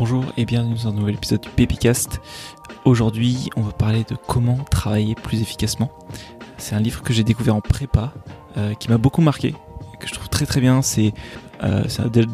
[0.00, 2.22] Bonjour et bienvenue dans un nouvel épisode du Pépicast.
[2.86, 5.92] Aujourd'hui, on va parler de comment travailler plus efficacement.
[6.56, 8.14] C'est un livre que j'ai découvert en prépa,
[8.56, 9.54] euh, qui m'a beaucoup marqué,
[10.00, 10.80] que je trouve très très bien.
[10.80, 11.12] C'est
[11.62, 11.84] euh,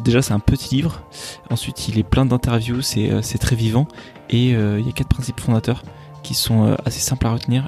[0.01, 1.03] déjà c'est un petit livre.
[1.49, 3.89] Ensuite, il est plein d'interviews, c'est euh, très vivant
[4.29, 5.83] et il y a quatre principes fondateurs
[6.23, 7.67] qui sont assez simples à retenir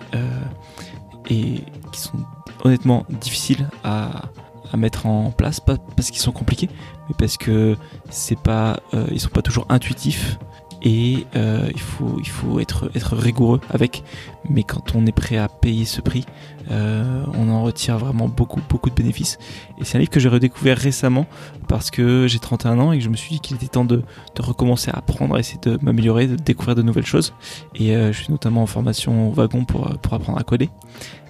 [1.30, 2.20] et qui sont
[2.64, 4.30] honnêtement difficiles à
[4.78, 6.70] mettre en place, pas parce qu'ils sont compliqués,
[7.08, 7.76] mais parce que
[8.10, 10.38] c'est pas, euh, ils sont pas toujours intuitifs
[10.82, 14.04] et euh, il faut il faut être être rigoureux avec.
[14.50, 16.26] Mais quand on est prêt à payer ce prix,
[16.72, 19.38] euh, on en retire vraiment beaucoup beaucoup de bénéfices.
[19.80, 21.26] Et c'est un livre que j'ai redécouvert récemment
[21.68, 23.98] parce que j'ai 31 ans et que je me suis dit qu'il était temps de,
[24.36, 27.34] de recommencer à apprendre, essayer de m'améliorer, de découvrir de nouvelles choses.
[27.76, 30.70] Et je suis notamment en formation au wagon pour pour apprendre à coder.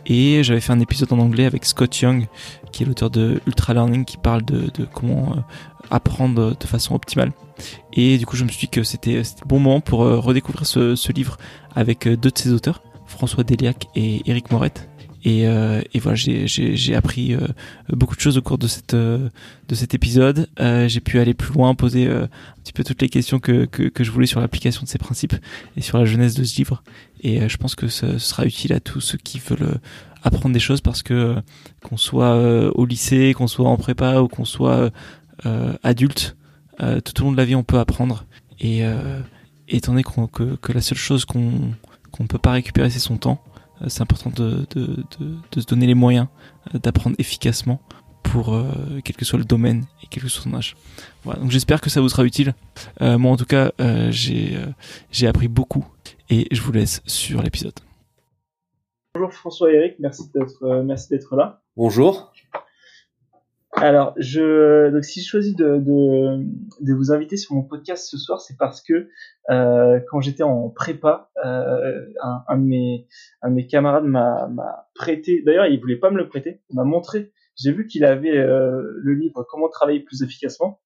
[0.09, 2.27] Et j'avais fait un épisode en anglais avec Scott Young,
[2.71, 5.41] qui est l'auteur de Ultra Learning, qui parle de, comment euh,
[5.91, 7.31] apprendre de façon optimale.
[7.93, 10.65] Et du coup, je me suis dit que c'était le bon moment pour euh, redécouvrir
[10.65, 11.37] ce, livre
[11.75, 14.89] avec euh, deux de ses auteurs, François Deliac et Eric Morette.
[15.25, 17.35] Et, et voilà, j'ai appris
[17.89, 19.29] beaucoup de choses au cours de cette de
[19.73, 20.47] cet épisode.
[20.57, 22.29] j'ai pu aller plus loin, poser un
[22.63, 25.35] petit peu toutes les questions que, que, que je voulais sur l'application de ces principes
[25.75, 26.83] et sur la jeunesse de ce livre.
[27.19, 29.81] Et je pense que ce sera utile à tous ceux qui veulent
[30.23, 31.41] apprendre des choses parce que euh,
[31.83, 34.91] qu'on soit euh, au lycée, qu'on soit en prépa ou qu'on soit
[36.81, 38.25] euh, tout au long de la vie on peut apprendre.
[38.61, 38.81] Et
[39.69, 43.41] étant donné que, que, la seule chose qu'on ne peut pas récupérer c'est son temps,
[43.87, 46.27] c'est important de, de, de, de, se donner les moyens
[46.73, 47.79] d'apprendre efficacement
[48.21, 48.61] pour
[49.05, 50.75] quel que soit le domaine et quel que soit son âge.
[51.23, 52.53] Voilà, donc j'espère que ça vous sera utile.
[52.99, 53.71] moi en tout cas,
[54.09, 54.57] j'ai
[55.25, 55.85] appris beaucoup
[56.29, 57.79] et je vous laisse sur l'épisode.
[59.15, 61.61] Bonjour François Eric, merci d'être euh, merci d'être là.
[61.75, 62.31] Bonjour.
[63.73, 66.43] Alors, je donc si je choisis de, de,
[66.81, 69.09] de vous inviter sur mon podcast ce soir, c'est parce que
[69.51, 73.07] euh, quand j'étais en prépa, euh, un, un, de mes
[73.41, 75.43] un de mes camarades m'a prêté.
[75.45, 77.31] D'ailleurs, il voulait pas me le prêter, il m'a montré.
[77.55, 80.79] J'ai vu qu'il avait euh, le livre Comment travailler plus efficacement.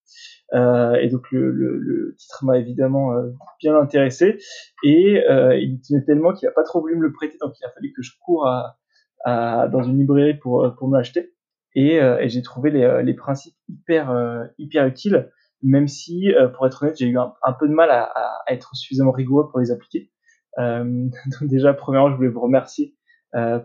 [0.54, 4.38] Euh, et donc le, le, le titre m'a évidemment euh, bien intéressé
[4.84, 7.66] et euh, il tenait tellement qu'il n'a pas trop voulu me le prêter donc il
[7.66, 8.78] a fallu que je cours à,
[9.26, 11.33] à dans une librairie pour pour me l'acheter
[11.76, 16.98] et, et j'ai trouvé les, les principes hyper hyper utiles même si pour être honnête
[16.98, 20.12] j'ai eu un, peu de mal à, à, être suffisamment rigoureux pour les appliquer
[20.58, 22.96] donc déjà premièrement je voulais vous remercier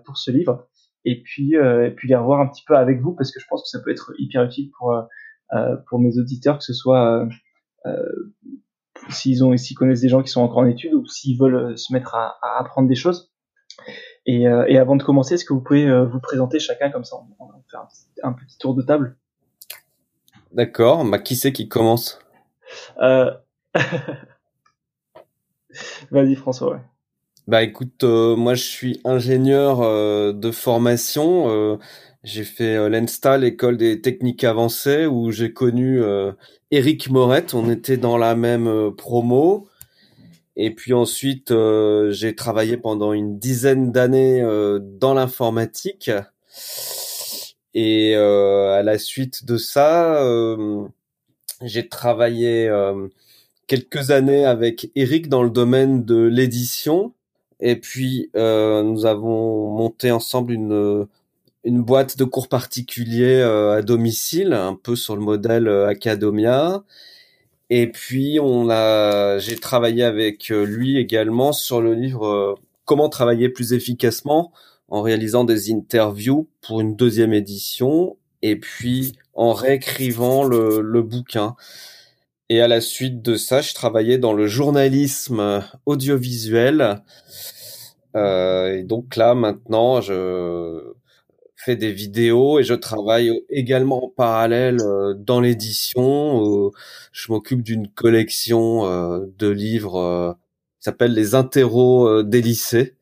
[0.05, 0.69] pour ce livre
[1.05, 3.63] et puis et puis les revoir un petit peu avec vous parce que je pense
[3.63, 4.95] que ça peut être hyper utile pour
[5.55, 7.27] euh, pour mes auditeurs, que ce soit euh,
[7.87, 8.35] euh,
[9.09, 11.93] s'ils ont s'ils connaissent des gens qui sont encore en études ou s'ils veulent se
[11.93, 13.28] mettre à, à apprendre des choses.
[14.31, 17.47] Et, et, avant de commencer, est-ce que vous pouvez vous présenter chacun comme ça On
[17.47, 17.87] va faire
[18.23, 19.17] un, petit tour de table.
[20.53, 21.03] D'accord.
[21.07, 22.19] Bah, qui c'est qui commence?
[23.01, 23.33] Euh...
[26.11, 26.73] Vas-y François.
[26.73, 26.81] Ouais.
[27.47, 29.79] Bah écoute, moi je suis ingénieur
[30.35, 31.79] de formation.
[32.25, 36.33] J'ai fait euh, l'ENSTA, l'école des techniques avancées, où j'ai connu euh,
[36.71, 37.55] Eric Morette.
[37.55, 39.68] On était dans la même euh, promo.
[40.59, 44.43] Et puis ensuite, euh, j'ai travaillé pendant une dizaine d'années
[44.83, 46.11] dans l'informatique.
[47.75, 50.21] Et à la suite de ça,
[51.63, 52.69] j'ai travaillé
[53.69, 57.15] quelques années avec Eric dans le domaine de l'édition.
[57.61, 61.07] Et puis, nous avons monté ensemble une
[61.69, 66.83] une boîte de cours particuliers euh, à domicile, un peu sur le modèle euh, Academia.
[67.71, 73.51] Et puis on a, j'ai travaillé avec euh, lui également sur le livre Comment travailler
[73.51, 74.51] plus efficacement
[74.89, 81.55] en réalisant des interviews pour une deuxième édition et puis en réécrivant le, le bouquin.
[82.49, 87.03] Et à la suite de ça, je travaillais dans le journalisme audiovisuel.
[88.17, 90.95] Euh, et donc là, maintenant, je,
[91.77, 96.71] des vidéos et je travaille également en parallèle euh, dans l'édition.
[97.13, 100.33] je m'occupe d'une collection euh, de livres euh,
[100.79, 102.95] qui s'appelle les interros des lycées,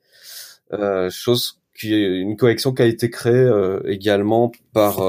[1.10, 3.50] chose qui est une collection qui a été créée
[3.84, 5.02] également par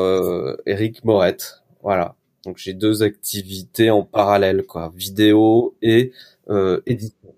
[0.66, 1.64] Eric Morette.
[1.82, 2.16] Voilà.
[2.44, 6.12] Donc j'ai deux activités en parallèle, quoi, vidéo et
[6.86, 7.34] édition.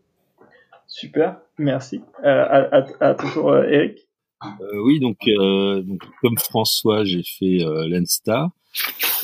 [0.88, 2.02] Super, merci.
[2.24, 4.09] à, à, à toujours, Eric.
[4.46, 8.50] Euh, oui, donc, euh, donc, comme François, j'ai fait euh, l'Ensta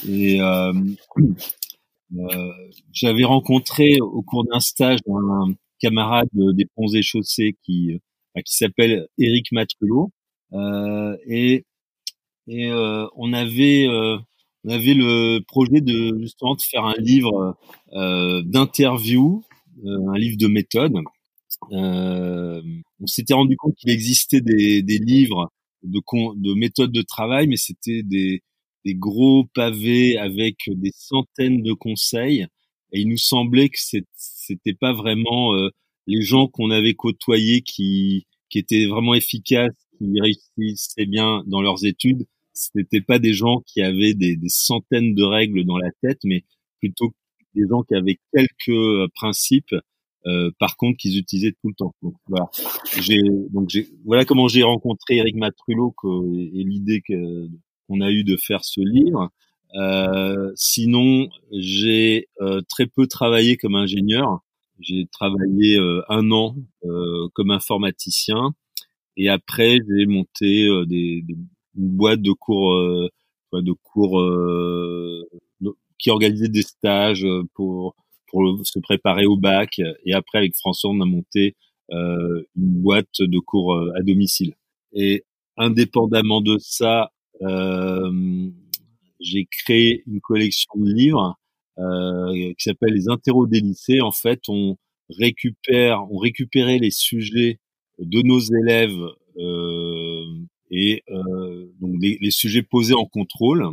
[0.08, 0.74] et euh,
[2.18, 2.52] euh,
[2.94, 8.00] j'avais rencontré au cours d'un stage un camarade des ponts et chaussées qui
[8.46, 10.12] qui s'appelle Eric Matelot
[11.26, 11.66] et
[12.48, 12.72] et
[13.16, 17.56] on avait on avait le projet de justement de faire un livre
[17.94, 19.44] euh, d'interview,
[19.86, 20.94] euh, un livre de méthode.
[23.06, 25.52] On s'était rendu compte qu'il existait des, des livres
[25.84, 26.02] de,
[26.42, 28.42] de méthodes de travail, mais c'était des,
[28.84, 32.48] des gros pavés avec des centaines de conseils.
[32.92, 35.70] Et il nous semblait que c'était pas vraiment euh,
[36.08, 40.20] les gens qu'on avait côtoyés qui, qui étaient vraiment efficaces, qui
[40.58, 42.26] réussissaient bien dans leurs études
[42.56, 46.46] c'était pas des gens qui avaient des, des, centaines de règles dans la tête, mais
[46.80, 47.14] plutôt
[47.54, 49.76] des gens qui avaient quelques euh, principes,
[50.28, 51.94] euh, par contre, qu'ils utilisaient tout le temps.
[52.02, 52.50] Donc voilà,
[53.02, 55.94] j'ai donc j'ai voilà comment j'ai rencontré Eric Matrullo
[56.36, 57.48] et, l'idée que
[57.88, 59.30] qu'on a eu de faire ce livre.
[59.76, 64.40] Euh, sinon, j'ai euh, très peu travaillé comme ingénieur.
[64.80, 66.56] J'ai travaillé euh, un an
[67.34, 68.54] comme informaticien
[69.18, 71.36] et après j'ai monté des, des,
[71.78, 72.76] une boîte de cours
[73.56, 75.28] euh, de cours euh,
[75.98, 77.96] qui organisait des stages euh, pour
[78.28, 81.56] pour se préparer au bac et après avec François on a monté
[81.90, 84.56] une boîte de cours à domicile
[84.94, 85.24] et
[85.58, 87.12] indépendamment de ça
[89.20, 91.38] j'ai créé une collection de livres
[91.78, 94.02] euh, qui s'appelle les interros des lycées.
[94.02, 94.78] En fait, on
[95.10, 97.60] récupère, on récupérait les sujets
[98.00, 99.06] de nos élèves
[99.38, 100.24] euh,
[100.72, 103.68] et euh, donc les, les, sujets posés en contrôle.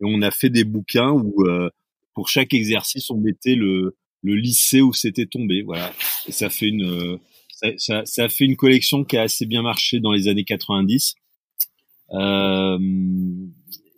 [0.00, 1.70] Et on a fait des bouquins où euh,
[2.18, 5.62] pour chaque exercice on mettait le, le lycée où c'était tombé.
[5.62, 5.94] Voilà.
[6.26, 7.16] Et ça fait une euh,
[7.52, 11.14] ça, ça, ça, fait une collection qui a assez bien marché dans les années 90.
[12.14, 12.78] Euh,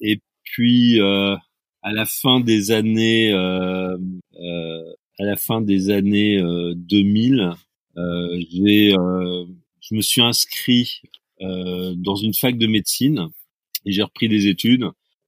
[0.02, 1.34] et puis euh,
[1.80, 3.96] à la fin des années euh,
[5.18, 6.38] à la fin des années
[6.76, 7.54] 2000,
[8.50, 8.94] j'ai
[9.80, 11.00] je me suis inscrit
[11.40, 13.28] euh, dans une fac de médecine
[13.86, 14.84] et j'ai repris des études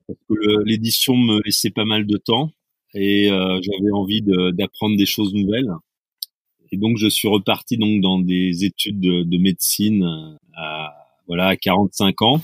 [0.07, 2.51] parce que l'édition me laissait pas mal de temps
[2.95, 5.73] et euh, j'avais envie d'apprendre des choses nouvelles.
[6.71, 10.95] Et donc je suis reparti donc dans des études de, de médecine à
[11.27, 12.41] voilà à 45 ans.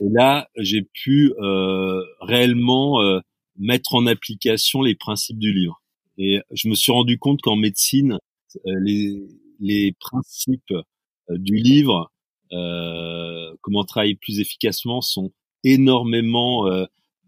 [0.00, 3.20] Et là, j'ai pu euh, réellement euh,
[3.58, 5.82] mettre en application les principes du livre.
[6.18, 8.18] Et je me suis rendu compte qu'en médecine,
[8.66, 9.20] euh, les,
[9.60, 10.82] les principes euh,
[11.30, 12.10] du livre,
[12.52, 15.32] euh, comment travailler plus efficacement, sont
[15.64, 16.66] énormément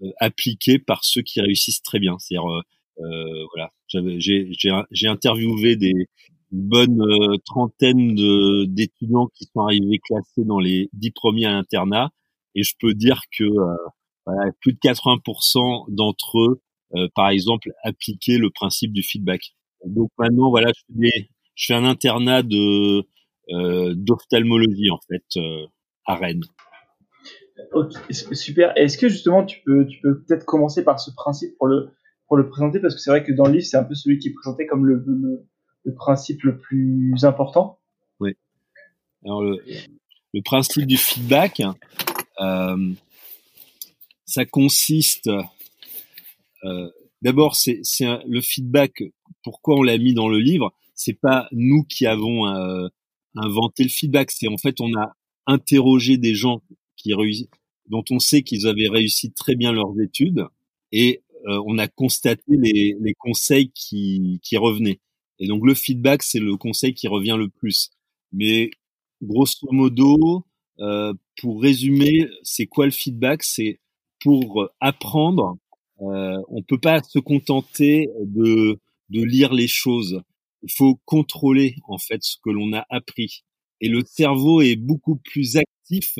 [0.02, 2.16] euh, appliqués par ceux qui réussissent très bien.
[2.18, 2.62] C'est-à-dire,
[3.54, 3.70] voilà,
[4.18, 5.94] j'ai interviewé des
[6.52, 7.00] une bonne
[7.46, 8.16] trentaine
[8.66, 12.10] d'étudiants qui sont arrivés classés dans les dix premiers à l'internat,
[12.56, 13.44] et je peux dire que
[14.26, 16.60] voilà, plus de 80% d'entre eux,
[17.14, 19.54] par exemple, appliquaient le principe du feedback.
[19.86, 23.06] Donc maintenant, voilà, je fais, je fais un internat de
[23.52, 25.66] euh, d'ophtalmologie en fait euh,
[26.06, 26.44] à Rennes.
[28.10, 28.72] Super.
[28.76, 31.90] Est-ce que justement tu peux tu peux peut-être commencer par ce principe pour le
[32.26, 32.80] pour le présenter?
[32.80, 34.66] Parce que c'est vrai que dans le livre c'est un peu celui qui est présenté
[34.66, 35.04] comme le,
[35.84, 37.78] le, principe le plus important.
[38.20, 38.34] Oui.
[39.24, 39.58] Alors le,
[40.44, 41.62] principe du feedback,
[42.40, 42.92] euh,
[44.24, 45.28] ça consiste
[46.64, 46.90] euh,
[47.22, 49.02] d'abord c'est le feedback.
[49.42, 52.88] Pourquoi on l'a mis dans le livre C'est pas nous qui avons euh,
[53.36, 54.30] inventer le feedback.
[54.30, 55.14] C'est en fait, on a
[55.46, 56.62] interrogé des gens
[57.02, 57.48] qui
[57.86, 60.46] dont on sait qu'ils avaient réussi très bien leurs études
[60.92, 65.00] et euh, on a constaté les, les conseils qui, qui revenaient.
[65.38, 67.90] Et donc le feedback, c'est le conseil qui revient le plus.
[68.32, 68.70] Mais
[69.22, 70.44] grosso modo,
[70.80, 73.42] euh, pour résumer, c'est quoi le feedback?
[73.42, 73.80] C'est
[74.20, 75.56] pour apprendre.
[76.02, 80.22] Euh, on peut pas se contenter de, de lire les choses
[80.62, 83.44] il faut contrôler en fait ce que l'on a appris.
[83.80, 86.14] Et le cerveau est beaucoup plus actif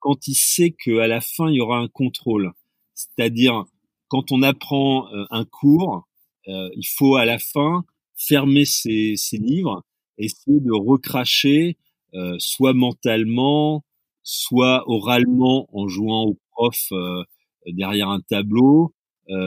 [0.00, 2.52] quand il sait qu'à la fin il y aura un contrôle.
[2.94, 3.64] C'est-à-dire
[4.08, 6.06] quand on apprend euh, un cours,
[6.48, 7.84] euh, il faut à la fin
[8.16, 9.82] fermer ses, ses livres,
[10.18, 11.78] essayer de recracher,
[12.36, 13.84] soit mentalement,
[14.22, 16.92] soit oralement en jouant au prof
[17.66, 18.94] derrière un tableau,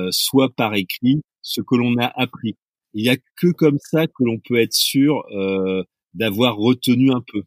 [0.10, 2.58] soit par écrit ce que l'on a appris.
[2.96, 7.22] Il y a que comme ça que l'on peut être sûr euh, d'avoir retenu un
[7.22, 7.44] peu.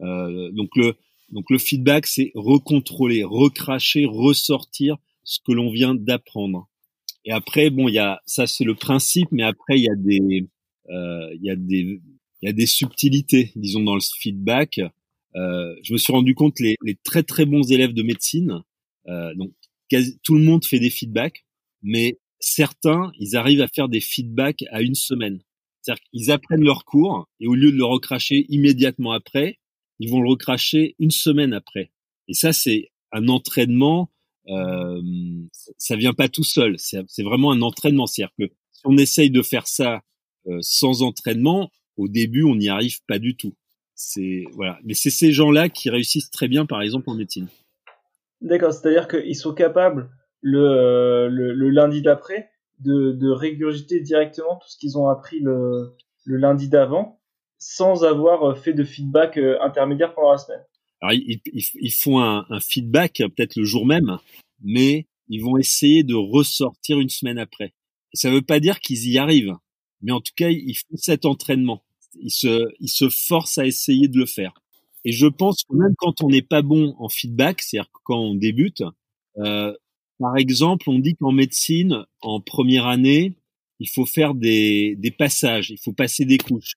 [0.00, 0.94] Euh, donc le
[1.30, 6.68] donc le feedback, c'est recontrôler, recracher, ressortir ce que l'on vient d'apprendre.
[7.24, 9.96] Et après, bon, il y a ça, c'est le principe, mais après il y a
[9.96, 10.48] des
[10.90, 12.00] euh, il y a des
[12.42, 14.80] il y a des subtilités, disons, dans le feedback.
[15.34, 18.62] Euh, je me suis rendu compte les, les très très bons élèves de médecine,
[19.08, 19.52] euh, donc
[19.88, 21.44] quasi, tout le monde fait des feedbacks,
[21.82, 25.40] mais certains, ils arrivent à faire des feedbacks à une semaine.
[25.80, 29.58] C'est-à-dire qu'ils apprennent leur cours et au lieu de le recracher immédiatement après,
[29.98, 31.92] ils vont le recracher une semaine après.
[32.28, 34.10] Et ça, c'est un entraînement
[34.48, 35.00] euh,
[35.78, 36.76] ça vient pas tout seul.
[36.78, 38.06] C'est vraiment un entraînement.
[38.06, 40.02] C'est-à-dire que si on essaye de faire ça
[40.46, 43.54] euh, sans entraînement, au début, on n'y arrive pas du tout.
[43.94, 44.78] C'est voilà.
[44.84, 47.48] Mais c'est ces gens-là qui réussissent très bien, par exemple, en médecine.
[48.40, 48.72] D'accord.
[48.72, 50.10] C'est-à-dire qu'ils sont capables
[50.42, 52.50] le, le, lundi d'après
[52.80, 57.18] de, de, régurgiter directement tout ce qu'ils ont appris le, le lundi d'avant
[57.58, 60.64] sans avoir fait de feedback euh, intermédiaire pendant la semaine.
[61.00, 64.18] Alors ils, ils, font un, un feedback peut-être le jour même,
[64.62, 67.74] mais ils vont essayer de ressortir une semaine après.
[68.14, 69.56] Ça ne veut pas dire qu'ils y arrivent,
[70.00, 71.82] mais en tout cas ils font cet entraînement.
[72.18, 74.54] Ils se, ils se forcent à essayer de le faire.
[75.04, 78.34] Et je pense que même quand on n'est pas bon en feedback, c'est-à-dire quand on
[78.34, 78.82] débute,
[79.38, 79.72] euh,
[80.18, 83.34] par exemple, on dit qu'en médecine, en première année,
[83.78, 86.72] il faut faire des, des passages, il faut passer des couches.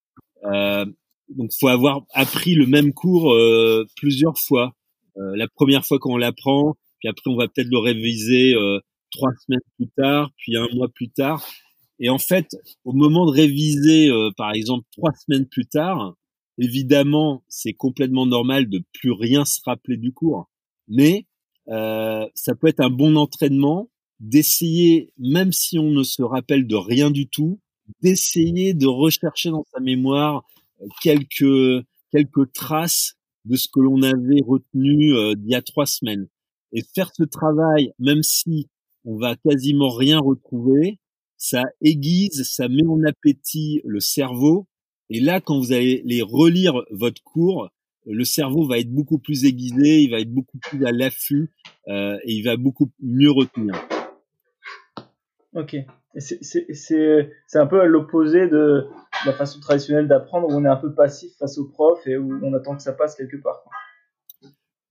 [0.45, 0.85] Euh,
[1.29, 4.73] donc, faut avoir appris le même cours euh, plusieurs fois.
[5.17, 8.79] Euh, la première fois qu'on l'apprend, puis après on va peut-être le réviser euh,
[9.11, 11.45] trois semaines plus tard, puis un mois plus tard.
[11.99, 12.47] Et en fait,
[12.85, 16.15] au moment de réviser, euh, par exemple, trois semaines plus tard,
[16.57, 20.49] évidemment, c'est complètement normal de plus rien se rappeler du cours.
[20.87, 21.25] Mais
[21.67, 26.75] euh, ça peut être un bon entraînement d'essayer, même si on ne se rappelle de
[26.75, 27.59] rien du tout,
[28.01, 30.43] d'essayer de rechercher dans sa mémoire
[30.81, 33.15] euh, quelques quelques traces
[33.45, 36.27] de ce que l'on avait retenu euh, il y a trois semaines.
[36.71, 38.69] Et faire ce travail, même si
[39.05, 40.99] on va quasiment rien retrouver,
[41.37, 44.67] ça aiguise, ça met en appétit le cerveau.
[45.09, 47.69] Et là, quand vous allez les relire votre cours,
[48.05, 51.51] le cerveau va être beaucoup plus aiguisé, il va être beaucoup plus à l'affût
[51.87, 53.75] euh, et il va beaucoup mieux retenir.
[55.53, 55.75] Ok.
[56.17, 58.87] C'est un peu à l'opposé de
[59.25, 62.39] la façon traditionnelle d'apprendre où on est un peu passif face au prof et où
[62.43, 63.63] on attend que ça passe quelque part.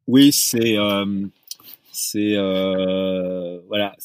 [0.07, 1.27] Oui, c'est euh,
[2.17, 3.97] euh, voilà,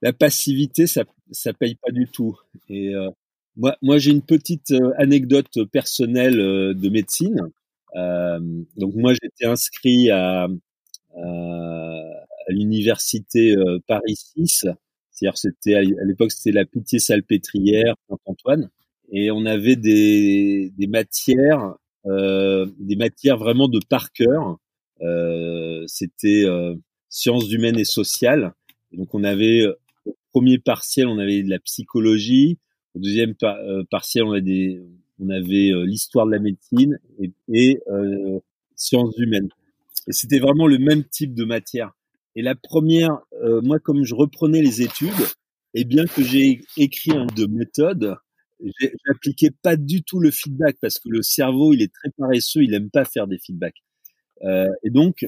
[0.00, 2.38] la passivité, ça ça paye pas du tout.
[2.68, 3.10] Et euh,
[3.56, 7.40] moi, moi j'ai une petite anecdote personnelle de médecine.
[7.94, 10.46] Donc moi j'étais inscrit à,
[11.16, 14.66] à, l'université euh, Paris 6,
[15.34, 18.70] c'était à l'époque c'était la Pitié Salpêtrière Saint-Antoine,
[19.10, 21.74] et on avait des, matières,
[22.06, 24.58] euh, des matières vraiment de par cœur.
[25.02, 26.74] Euh, c'était euh,
[27.08, 28.54] sciences humaines et sociales.
[28.92, 29.66] Et donc on avait
[30.06, 32.58] au premier partiel on avait de la psychologie,
[32.94, 33.34] au deuxième
[33.90, 34.80] partiel on avait
[35.20, 36.98] on avait l'histoire de la médecine
[37.52, 38.40] et, euh,
[38.74, 39.48] sciences humaines.
[40.08, 41.92] Et c'était vraiment le même type de matière.
[42.36, 45.10] Et la première, euh, moi, comme je reprenais les études,
[45.74, 48.16] et bien que j'ai écrit un de méthode,
[49.06, 52.74] j'appliquais pas du tout le feedback parce que le cerveau, il est très paresseux, il
[52.74, 53.82] aime pas faire des feedbacks.
[54.44, 55.26] Euh, et donc,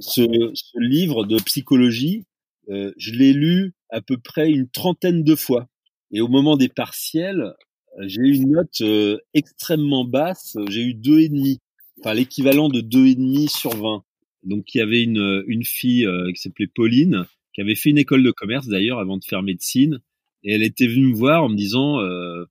[0.00, 0.22] ce,
[0.54, 2.24] ce, livre de psychologie,
[2.68, 5.68] euh, je l'ai lu à peu près une trentaine de fois.
[6.10, 7.54] Et au moment des partiels,
[8.00, 10.56] j'ai eu une note euh, extrêmement basse.
[10.68, 11.60] J'ai eu deux et demi,
[12.00, 14.04] enfin l'équivalent de deux et demi sur 20.
[14.46, 17.98] Donc il y avait une une fille euh, qui s'appelait Pauline, qui avait fait une
[17.98, 20.00] école de commerce d'ailleurs avant de faire médecine,
[20.42, 22.44] et elle était venue me voir en me disant euh,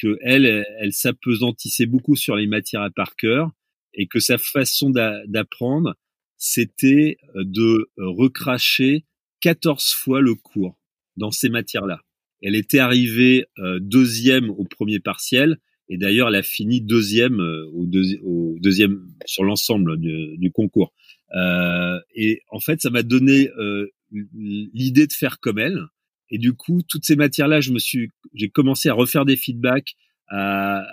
[0.00, 3.50] que elle elle s'apesantissait beaucoup sur les matières à par cœur
[3.94, 5.94] et que sa façon d'apprendre
[6.38, 9.04] c'était de recracher
[9.40, 10.78] 14 fois le cours
[11.16, 12.00] dans ces matières-là.
[12.42, 17.66] Elle était arrivée euh, deuxième au premier partiel et d'ailleurs elle a fini deuxième euh,
[17.72, 17.86] au,
[18.22, 20.92] au, deuxième sur l'ensemble du, du, concours.
[21.34, 25.86] Euh, et en fait, ça m'a donné euh, l'idée de faire comme elle.
[26.30, 29.96] Et du coup, toutes ces matières-là, je me suis, j'ai commencé à refaire des feedbacks,
[30.28, 30.84] à,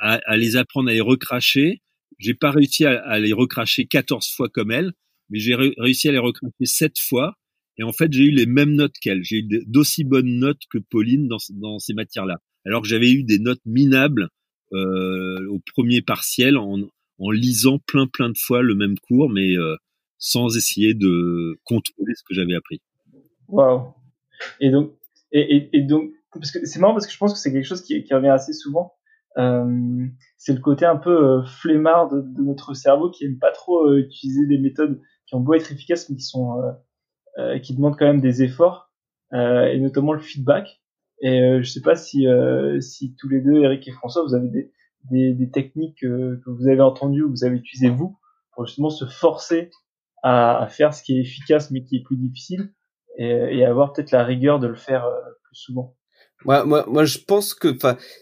[0.00, 1.82] à, à, les apprendre à les recracher.
[2.18, 4.92] J'ai pas réussi à, à, les recracher 14 fois comme elle,
[5.28, 7.34] mais j'ai réussi à les recracher 7 fois.
[7.78, 9.22] Et en fait, j'ai eu les mêmes notes qu'elle.
[9.22, 12.38] J'ai eu d'aussi bonnes notes que Pauline dans, dans ces matières-là.
[12.64, 14.30] Alors que j'avais eu des notes minables
[14.72, 16.80] euh, au premier partiel en,
[17.18, 19.76] en, lisant plein plein de fois le même cours, mais euh,
[20.18, 22.80] sans essayer de contrôler ce que j'avais appris.
[23.48, 23.94] Waouh
[24.60, 24.92] Et donc,
[25.32, 27.66] et, et, et donc, parce que c'est marrant parce que je pense que c'est quelque
[27.66, 28.94] chose qui, qui revient assez souvent.
[29.38, 30.06] Euh,
[30.38, 33.86] c'est le côté un peu euh, flemmard de, de, notre cerveau qui aime pas trop
[33.86, 36.72] euh, utiliser des méthodes qui ont beau être efficaces mais qui sont euh,
[37.38, 38.90] euh, qui demande quand même des efforts
[39.32, 40.80] et notamment le feedback.
[41.20, 42.26] Et je sais pas si
[42.80, 44.72] si tous les deux, Eric et François, vous avez des
[45.10, 48.18] des, techniques que vous avez entendues ou vous avez utilisées vous
[48.52, 49.70] pour justement se forcer
[50.22, 52.72] à, faire ce qui est efficace mais qui est plus difficile
[53.18, 55.06] et, avoir peut-être la rigueur de le faire
[55.44, 55.96] plus souvent.
[56.44, 57.76] Moi, moi, je pense que,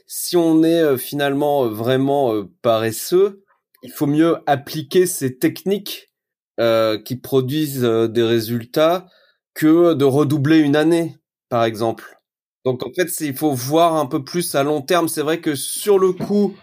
[0.06, 3.44] si on est finalement vraiment paresseux,
[3.84, 6.10] il faut mieux appliquer ces techniques
[6.58, 9.06] euh, qui produisent euh, des résultats
[9.54, 11.16] que de redoubler une année,
[11.48, 12.20] par exemple.
[12.64, 15.08] Donc en fait, il faut voir un peu plus à long terme.
[15.08, 16.54] C'est vrai que sur le coup,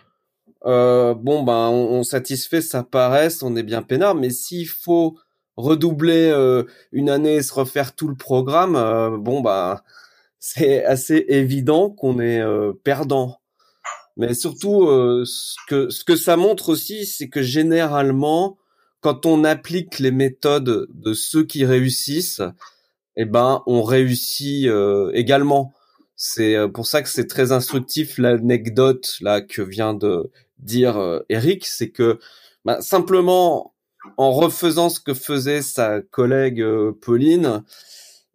[0.65, 5.17] euh, bon ben on, satisfait sa paresse, on est bien peinard, mais s'il faut
[5.57, 9.81] redoubler euh, une année et se refaire tout le programme, euh, bon ben
[10.39, 12.43] c'est assez évident qu'on est
[12.83, 13.37] perdant.
[14.17, 14.87] Mais surtout,
[15.25, 18.57] ce que ce que ça montre aussi, c'est que généralement,
[19.01, 22.41] quand on applique les méthodes de ceux qui réussissent,
[23.15, 24.67] eh ben on réussit
[25.13, 25.73] également.
[26.15, 31.65] C'est pour ça que c'est très instructif l'anecdote là que vient de dire euh, Eric,
[31.65, 32.19] c'est que
[32.65, 33.73] bah, simplement
[34.17, 37.63] en refaisant ce que faisait sa collègue euh, Pauline,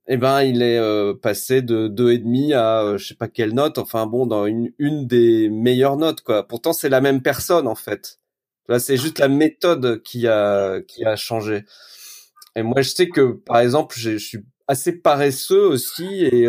[0.09, 3.55] eh ben il est euh, passé de deux et demi à je sais pas quelle
[3.55, 6.47] note, enfin bon dans une une des meilleures notes quoi.
[6.47, 8.21] Pourtant c'est la même personne en fait.
[8.69, 11.65] Là c'est juste la méthode qui a qui a changé.
[12.57, 16.47] Et moi je sais que par exemple je suis assez paresseux aussi et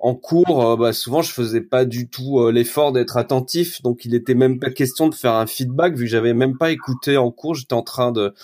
[0.00, 4.06] en cours, euh, bah, souvent je faisais pas du tout euh, l'effort d'être attentif, donc
[4.06, 7.18] il était même pas question de faire un feedback vu que j'avais même pas écouté
[7.18, 8.34] en cours, j'étais en train de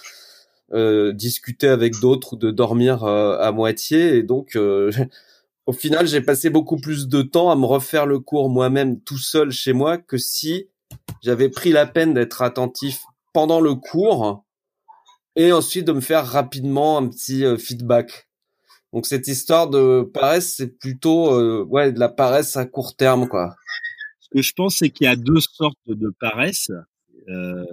[0.75, 4.16] euh, discuter avec d'autres ou de dormir à moitié.
[4.16, 4.58] Et donc
[5.66, 9.18] au final j'ai passé beaucoup plus de temps à me refaire le cours moi-même tout
[9.18, 10.68] seul chez moi que si
[11.22, 14.44] j'avais pris la peine d'être attentif pendant le cours
[15.36, 18.25] et ensuite de me faire rapidement un petit feedback.
[18.93, 23.28] Donc cette histoire de paresse, c'est plutôt euh, ouais de la paresse à court terme,
[23.28, 23.55] quoi.
[24.21, 26.71] Ce que je pense, c'est qu'il y a deux sortes de paresse.
[27.28, 27.64] Euh,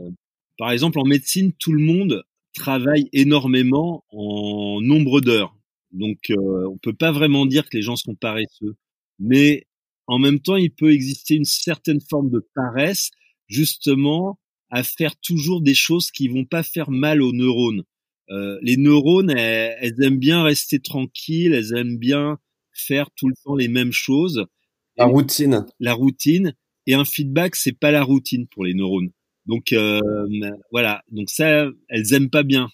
[0.58, 5.55] par exemple, en médecine, tout le monde travaille énormément en nombre d'heures.
[5.91, 8.75] Donc, euh, on peut pas vraiment dire que les gens sont paresseux.
[9.20, 9.65] Mais
[10.08, 13.10] en même temps, il peut exister une certaine forme de paresse,
[13.48, 14.39] justement,
[14.70, 17.84] à faire toujours des choses qui vont pas faire mal aux neurones.
[18.30, 22.39] Euh, les neurones, elles, aiment bien rester tranquilles, elles aiment bien
[22.72, 24.46] faire tout le temps les mêmes choses.
[24.98, 25.65] La routine.
[25.80, 26.56] La routine.
[26.86, 29.12] Et un feedback, c'est pas la routine pour les neurones.
[29.46, 30.00] Donc euh,
[30.72, 31.03] voilà.
[31.12, 32.70] Donc ça, elles aiment pas bien.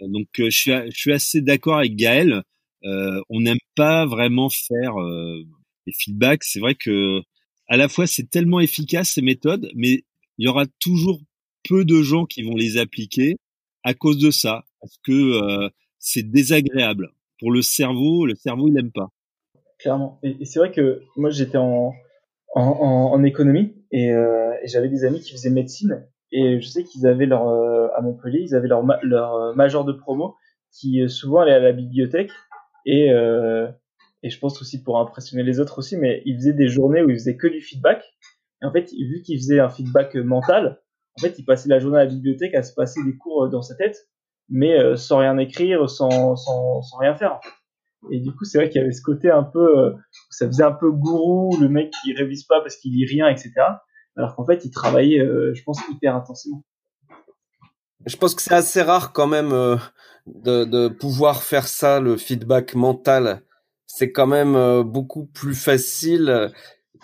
[0.00, 2.42] Donc euh, je, suis, je suis assez d'accord avec Gaël.
[2.82, 4.94] on n'aime pas vraiment faire
[5.86, 6.44] les feedbacks.
[6.44, 7.20] C'est vrai que
[7.68, 10.04] à la fois c'est tellement efficace ces méthodes, mais
[10.38, 11.20] il y aura toujours
[11.68, 13.36] peu de gens qui vont les appliquer
[13.84, 18.26] à cause de ça, parce que euh, c'est désagréable pour le cerveau.
[18.26, 19.08] Le cerveau, il n'aime pas.
[19.78, 20.18] Clairement.
[20.22, 21.92] Et, c'est vrai que moi, j'étais en,
[22.54, 27.06] en, en, économie euh, et, j'avais des amis qui faisaient médecine et je sais qu'ils
[27.06, 30.34] avaient leur euh, à Montpellier, ils avaient leur leur major de promo
[30.72, 32.30] qui souvent allait à la bibliothèque
[32.84, 33.10] et
[34.22, 37.08] et je pense aussi pour impressionner les autres aussi, mais ils faisaient des journées où
[37.08, 38.02] ils faisaient que du feedback.
[38.62, 40.80] Et en fait, vu qu'ils faisaient un feedback mental,
[41.18, 43.48] en fait, il passait la journée à la bibliothèque à se passer des cours euh,
[43.48, 44.08] dans sa tête,
[44.48, 46.36] mais euh, sans rien écrire, sans,
[47.00, 47.40] rien faire.
[48.12, 49.92] Et du coup, c'est vrai qu'il y avait ce côté un peu, euh,
[50.30, 53.52] ça faisait un peu gourou, le mec qui révise pas parce qu'il lit rien, etc.
[54.16, 56.64] Alors qu'en fait, il travaillait, je pense, hyper intensément.
[58.06, 59.50] Je pense que c'est assez rare quand même
[60.26, 63.42] de, de, pouvoir faire ça, le feedback mental.
[63.86, 66.52] C'est quand même beaucoup plus facile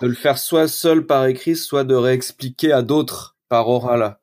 [0.00, 4.16] de le faire soit seul par écrit, soit de réexpliquer à d'autres par oral.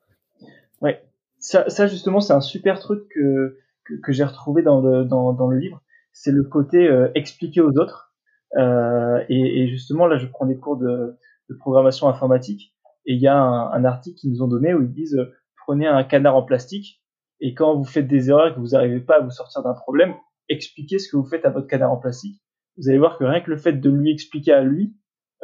[0.80, 1.02] Ouais,
[1.38, 3.58] ça, ça justement, c'est un super truc que,
[4.02, 5.82] que, j'ai retrouvé dans le, dans, dans le livre.
[6.12, 8.14] C'est le côté euh, expliquer aux autres.
[8.56, 11.16] Euh, et, et, justement, là, je prends des cours de,
[11.48, 12.74] de programmation informatique
[13.06, 15.32] et il y a un, un, article qu'ils nous ont donné où ils disent euh,
[15.64, 17.02] prenez un canard en plastique
[17.40, 19.72] et quand vous faites des erreurs et que vous n'arrivez pas à vous sortir d'un
[19.72, 20.14] problème,
[20.48, 22.40] expliquez ce que vous faites à votre canard en plastique.
[22.76, 24.94] Vous allez voir que rien que le fait de lui expliquer à lui,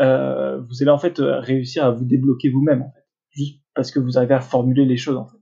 [0.01, 2.93] euh, vous allez en fait réussir à vous débloquer vous-même.
[3.79, 5.37] Parce que vous arrivez à formuler les choses en fait.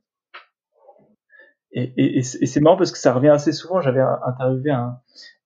[1.73, 3.81] Et, c'est marrant parce que ça revient assez souvent.
[3.81, 4.99] J'avais interviewé un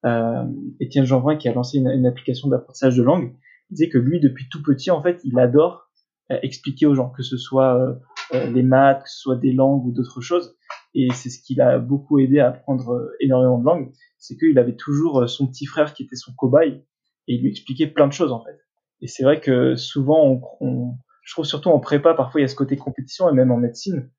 [0.04, 0.44] euh,
[0.80, 3.36] Étienne Jeanvrin qui a lancé une, application d'apprentissage de langue.
[3.70, 5.88] Il disait que lui, depuis tout petit, en fait, il adore
[6.32, 7.94] euh, expliquer aux gens, que ce soit euh,
[8.34, 10.56] euh, les maths, que ce soit des langues ou d'autres choses.
[10.92, 13.92] Et c'est ce qui l'a beaucoup aidé à apprendre énormément de langues.
[14.18, 16.84] C'est qu'il avait toujours son petit frère qui était son cobaye
[17.28, 18.58] et il lui expliquait plein de choses en fait.
[19.00, 22.48] Et c'est vrai que souvent on je trouve surtout en prépa, parfois il y a
[22.48, 24.10] ce côté compétition et même en médecine.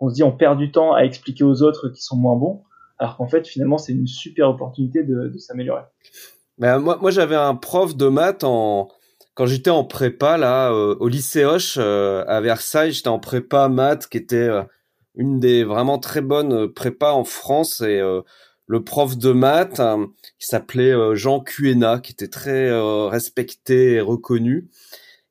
[0.00, 2.64] On se dit on perd du temps à expliquer aux autres qui sont moins bons,
[2.98, 5.82] alors qu'en fait finalement c'est une super opportunité de, s'améliorer.
[6.58, 8.88] Ben, moi, moi j'avais un prof de maths en
[9.34, 13.68] quand j'étais en prépa là euh, au lycée Hoche euh, à Versailles, j'étais en prépa
[13.68, 14.48] maths qui était
[15.16, 18.00] une des vraiment très bonnes prépas en France et
[18.66, 19.80] le prof de maths
[20.38, 22.70] qui s'appelait Jean Cuena qui était très
[23.08, 24.68] respecté et reconnu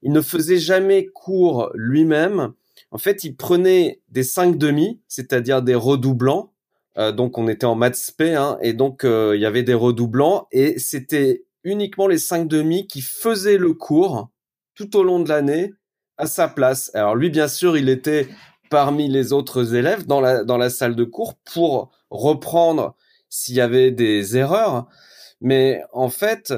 [0.03, 2.53] il ne faisait jamais cours lui-même.
[2.91, 6.53] En fait, il prenait des cinq demi, c'est-à-dire des redoublants,
[6.95, 10.77] donc on était en maths spé, hein, et donc il y avait des redoublants, et
[10.77, 14.29] c'était uniquement les cinq demi qui faisaient le cours
[14.75, 15.73] tout au long de l'année
[16.17, 16.91] à sa place.
[16.93, 18.27] Alors lui, bien sûr, il était
[18.69, 22.95] parmi les autres élèves dans la, dans la salle de cours pour reprendre
[23.29, 24.87] s'il y avait des erreurs.
[25.41, 26.53] Mais en fait,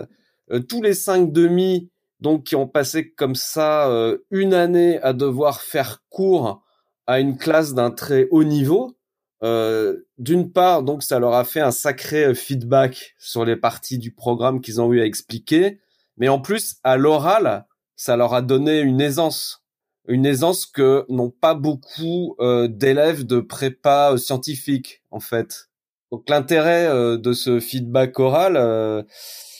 [0.51, 1.89] euh, tous les cinq demi,
[2.25, 6.63] donc qui ont passé comme ça euh, une année à devoir faire cours
[7.05, 8.97] à une classe d'un très haut niveau,
[9.43, 14.11] euh, d'une part, donc ça leur a fait un sacré feedback sur les parties du
[14.11, 15.79] programme qu'ils ont eu à expliquer,
[16.17, 19.63] mais en plus à l'oral, ça leur a donné une aisance,
[20.07, 25.69] une aisance que n'ont pas beaucoup euh, d'élèves de prépa euh, scientifique en fait.
[26.11, 29.05] Donc l'intérêt euh, de ce feedback oral,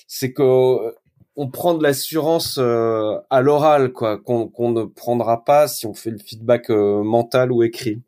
[0.07, 0.95] c'est que
[1.35, 6.17] on prend de l'assurance à l'oral, quoi, qu'on ne prendra pas si on fait le
[6.17, 8.01] feedback mental ou écrit.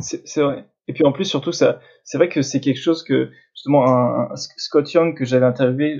[0.00, 0.66] C'est vrai.
[0.88, 4.36] Et puis en plus, surtout, ça, c'est vrai que c'est quelque chose que justement un,
[4.36, 5.98] Scott Young que j'avais interviewé,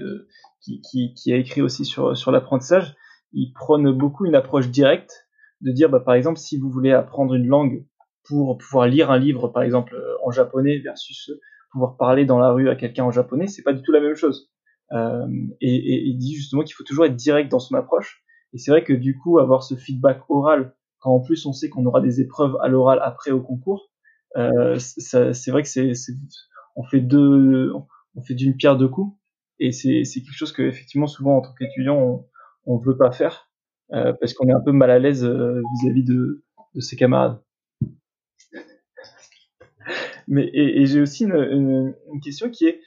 [0.61, 2.94] qui, qui, a écrit aussi sur sur l'apprentissage,
[3.33, 5.26] il prône beaucoup une approche directe
[5.61, 7.85] de dire, bah, par exemple, si vous voulez apprendre une langue
[8.24, 11.30] pour pouvoir lire un livre, par exemple, euh, en japonais versus
[11.72, 14.14] pouvoir parler dans la rue à quelqu'un en japonais, c'est pas du tout la même
[14.14, 14.50] chose.
[14.92, 15.26] Euh,
[15.61, 18.24] et, et, il dit justement qu'il faut toujours être direct dans son approche.
[18.53, 21.68] Et c'est vrai que du coup, avoir ce feedback oral, quand en plus on sait
[21.68, 23.90] qu'on aura des épreuves à l'oral après au concours,
[24.37, 25.92] euh, c'est vrai que c'est,
[26.76, 27.72] on fait deux,
[28.14, 29.16] on fait d'une pierre deux coups.
[29.59, 32.26] Et c'est quelque chose que effectivement souvent en tant qu'étudiant on,
[32.64, 33.50] on veut pas faire
[33.92, 36.42] euh, parce qu'on est un peu mal à l'aise euh, vis-à-vis de,
[36.74, 37.40] de ses camarades.
[40.29, 42.81] Mais et, j'ai aussi une, une, question qui est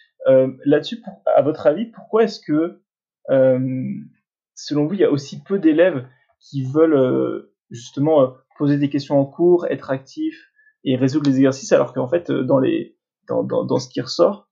[0.66, 1.02] là-dessus.
[1.36, 2.82] À votre avis, pourquoi est-ce que,
[3.30, 6.06] selon vous, il y a aussi peu d'élèves
[6.40, 10.52] qui veulent justement poser des questions en cours, être actifs
[10.84, 14.50] et résoudre les exercices, alors qu'en fait, dans les dans, dans, dans ce qui ressort,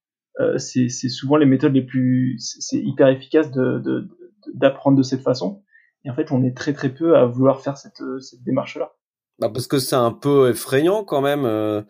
[0.57, 4.07] c'est souvent les méthodes les plus, c'est hyper efficace de, de,
[4.53, 5.63] d'apprendre de cette façon.
[6.03, 8.93] Et en fait, on est très très peu à vouloir faire cette, euh, cette démarche-là.
[9.39, 11.81] Bah parce que c'est un peu effrayant quand même euh,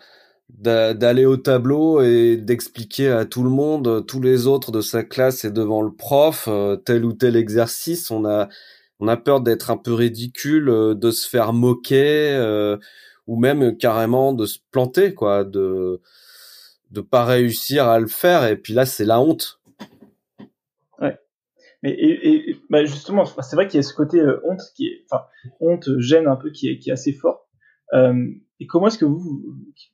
[0.60, 5.44] d'aller au tableau et d'expliquer à tout le monde, tous les autres de sa classe
[5.44, 8.12] et devant le prof, euh, tel ou tel exercice.
[8.12, 8.50] On a
[9.00, 12.78] on a peur d'être un peu ridicule, de se faire moquer
[13.26, 16.02] ou même carrément de se planter, quoi, de
[16.92, 18.46] de pas réussir à le faire.
[18.46, 19.62] Et puis là, c'est la honte.
[21.84, 25.06] Mais et, bah justement, c'est vrai qu'il y a ce côté euh, honte qui est,
[25.10, 25.24] enfin,
[25.60, 27.48] honte, gêne un peu qui est, qui est assez fort.
[27.94, 28.28] Euh,
[28.62, 29.44] et comment est-ce que vous,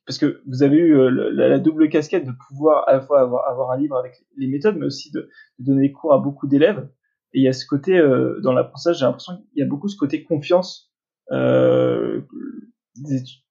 [0.06, 3.70] parce que vous avez eu euh, la, double casquette de pouvoir à la fois avoir,
[3.70, 6.86] un livre avec les méthodes, mais aussi de, de donner des cours à beaucoup d'élèves.
[7.32, 9.88] Et il y a ce côté euh, dans l'apprentissage, j'ai l'impression qu'il y a beaucoup
[9.88, 10.92] ce côté confiance
[11.32, 12.20] euh,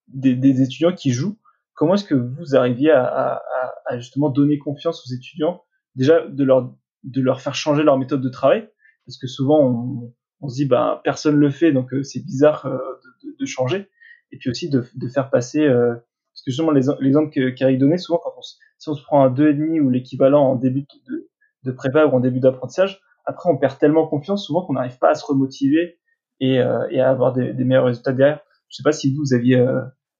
[0.07, 1.39] des, étudiants qui jouent.
[1.73, 3.41] Comment est-ce que vous arriviez à, à,
[3.87, 5.63] à, justement donner confiance aux étudiants,
[5.95, 8.69] déjà de leur de leur faire changer leur méthode de travail,
[9.05, 12.77] parce que souvent on, se dit bah personne le fait, donc euh, c'est bizarre euh,
[13.23, 13.89] de, de, changer,
[14.31, 18.19] et puis aussi de, de faire passer, euh, parce que justement l'exemple qu'Eric donnait, souvent
[18.23, 21.29] quand on, si on se prend un 2,5 ou l'équivalent en début de,
[21.63, 25.09] de prépa ou en début d'apprentissage, après on perd tellement confiance souvent qu'on n'arrive pas
[25.09, 25.97] à se remotiver
[26.39, 28.39] et, et à avoir des, meilleurs résultats derrière.
[28.69, 29.65] Je sais pas si vous, aviez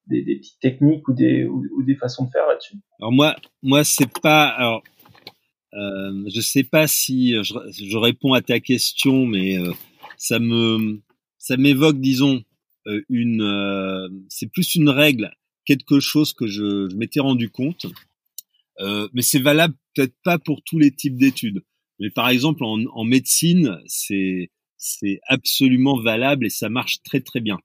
[0.06, 2.76] des, des, petites techniques ou des, ou, des façons de faire là-dessus.
[3.00, 4.82] Alors moi, moi c'est pas alors
[5.74, 9.72] euh, je sais pas si je, réponds à ta question, mais euh,
[10.16, 11.00] ça me
[11.36, 12.40] ça m'évoque, disons, euh,
[13.08, 15.30] une euh, c'est plus une règle,
[15.64, 17.86] quelque chose que je, je m'étais rendu compte,
[19.12, 21.64] mais c'est valable peut-être pas pour tous les types d'études.
[21.98, 27.40] Mais par exemple en, en médecine, c'est c'est absolument valable et ça marche très très
[27.40, 27.58] bien.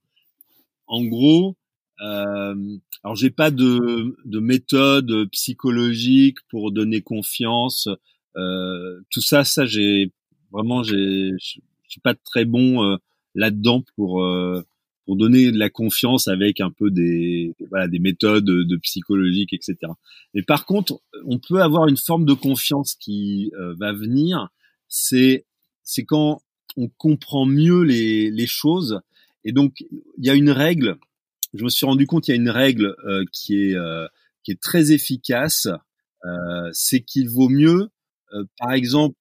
[0.87, 1.55] En gros,
[2.01, 2.55] euh,
[3.03, 7.87] alors j'ai pas de, de, méthode psychologique pour donner confiance.
[8.35, 10.11] Euh, tout ça, ça j'ai
[10.51, 12.97] vraiment j'ai je suis pas très bon euh,
[13.35, 14.63] là-dedans pour euh,
[15.05, 19.77] pour donner de la confiance avec un peu des voilà des méthodes de psychologique etc.
[20.33, 24.49] Mais par contre, on peut avoir une forme de confiance qui euh, va venir.
[24.87, 25.45] C'est
[25.83, 26.41] c'est quand
[26.77, 29.01] on comprend mieux les les choses
[29.43, 29.83] et donc
[30.17, 30.97] il y a une règle
[31.53, 34.07] je me suis rendu compte qu'il y a une règle euh, qui est euh,
[34.43, 35.67] qui est très efficace.
[36.25, 37.89] Euh, c'est qu'il vaut mieux,
[38.57, 39.17] par exemple,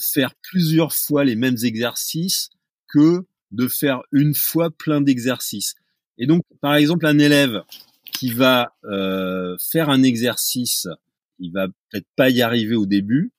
[0.00, 2.50] faire plusieurs fois les mêmes exercices
[2.88, 5.74] que de faire une fois plein d'exercices.
[6.18, 7.62] Et donc, par exemple, un élève
[8.12, 8.72] qui va
[9.70, 10.88] faire un exercice,
[11.38, 13.32] il va peut-être pas y arriver au début,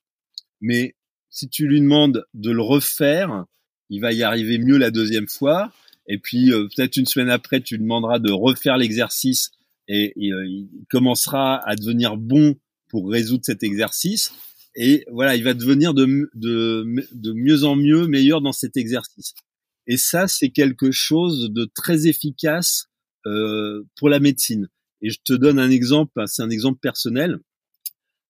[0.60, 0.94] mais
[1.30, 3.44] si tu lui demandes de le refaire,
[3.90, 5.72] il va y arriver mieux la deuxième fois
[6.08, 9.50] et puis euh, peut-être une semaine après, tu demanderas de refaire l'exercice
[9.86, 12.56] et, il commencera à devenir bon
[12.88, 14.32] pour résoudre cet exercice
[14.74, 19.34] et voilà, il va devenir de, de, de mieux en mieux meilleur dans cet exercice.
[19.88, 22.88] Et ça, c'est quelque chose de très efficace
[23.26, 24.68] euh, pour la médecine.
[25.02, 27.38] Et je te donne un exemple, hein, c'est un exemple personnel.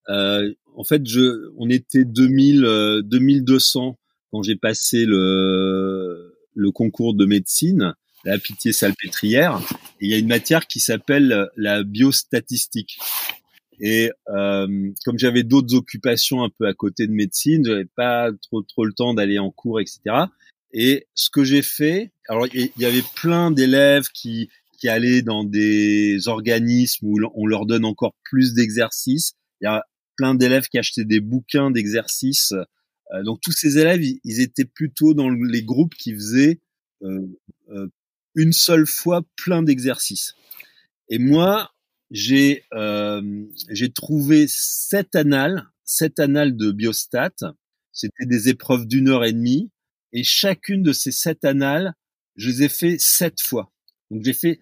[0.09, 3.91] Euh, en fait, je, on était 2000, 2200 euh,
[4.31, 7.93] quand j'ai passé le, le concours de médecine,
[8.23, 9.59] la pitié salpêtrière.
[10.01, 12.97] Il y a une matière qui s'appelle la biostatistique.
[13.79, 18.61] Et euh, comme j'avais d'autres occupations un peu à côté de médecine, j'avais pas trop
[18.61, 20.25] trop le temps d'aller en cours, etc.
[20.71, 25.43] Et ce que j'ai fait, alors il y avait plein d'élèves qui qui allaient dans
[25.43, 29.33] des organismes où on leur donne encore plus d'exercices.
[29.59, 29.83] Il y a
[30.15, 32.53] plein d'élèves qui achetaient des bouquins d'exercices.
[33.13, 36.59] Euh, donc tous ces élèves, ils, étaient plutôt dans les groupes qui faisaient
[37.03, 37.27] euh,
[37.71, 37.87] euh,
[38.35, 40.33] une seule fois plein d'exercices.
[41.09, 41.71] Et moi,
[42.11, 43.21] j'ai euh,
[43.69, 47.33] j'ai trouvé sept annales, sept annales de biostat.
[47.91, 49.71] C'était des épreuves d'une heure et demie,
[50.13, 51.93] et chacune de ces sept annales,
[52.35, 53.71] je les ai fait sept fois.
[54.11, 54.59] Donc j'ai fait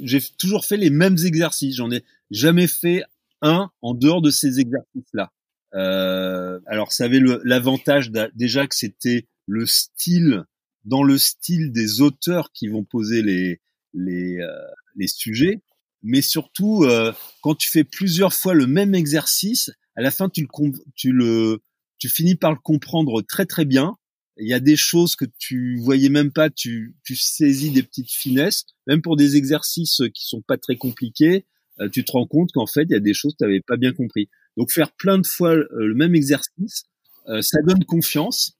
[0.00, 1.76] j'ai toujours fait les mêmes exercices.
[1.76, 3.02] J'en ai jamais fait
[3.42, 5.32] un en dehors de ces exercices-là.
[5.74, 10.44] Euh, alors ça avait l'avantage déjà que c'était le style
[10.84, 13.60] dans le style des auteurs qui vont poser les
[13.92, 14.48] les, euh,
[14.96, 15.60] les sujets
[16.02, 20.42] mais surtout euh, quand tu fais plusieurs fois le même exercice, à la fin tu
[20.42, 21.60] le tu le
[21.98, 23.96] tu finis par le comprendre très très bien.
[24.40, 28.10] Il y a des choses que tu voyais même pas, tu tu saisis des petites
[28.10, 31.44] finesses, même pour des exercices qui sont pas très compliqués,
[31.80, 33.60] euh, tu te rends compte qu'en fait il y a des choses que tu n'avais
[33.60, 34.28] pas bien compris.
[34.56, 36.84] Donc faire plein de fois euh, le même exercice,
[37.42, 38.56] ça donne confiance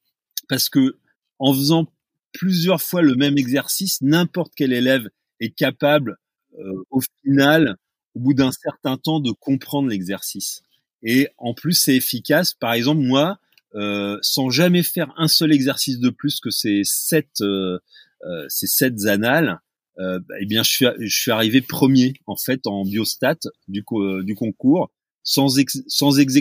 [0.46, 0.98] parce que
[1.38, 1.90] en faisant
[2.32, 5.08] plusieurs fois le même exercice, n'importe quel élève
[5.40, 6.18] est capable
[6.58, 7.76] euh, au final,
[8.14, 10.62] au bout d'un certain temps, de comprendre l'exercice.
[11.02, 12.54] Et en plus, c'est efficace.
[12.54, 13.38] Par exemple, moi,
[13.74, 17.78] euh, sans jamais faire un seul exercice de plus que ces sept, euh,
[18.24, 19.60] euh ces sept annales,
[19.98, 23.84] euh, bah, eh bien, je suis, je suis arrivé premier en fait en biostat du,
[24.22, 24.90] du concours,
[25.22, 26.34] sans ex, sans ex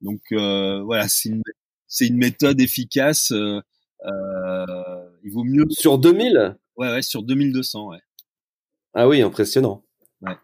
[0.00, 1.42] Donc voilà, c'est une,
[1.88, 3.32] c'est une méthode efficace.
[3.32, 6.56] il vaut mieux sur 2000.
[6.76, 7.98] Ouais, ouais, sur 2200, ouais.
[8.94, 9.84] Ah oui, impressionnant.
[10.20, 10.36] Ouais.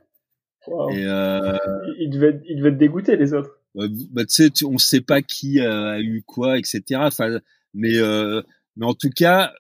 [0.93, 1.57] Et euh...
[1.99, 3.58] il, devait, il devait être dégoûté les autres.
[3.75, 6.83] Bah, tu sais, on sait pas qui a eu quoi, etc.
[7.05, 7.41] Enfin,
[7.75, 8.43] mais euh,
[8.77, 9.53] mais en tout cas,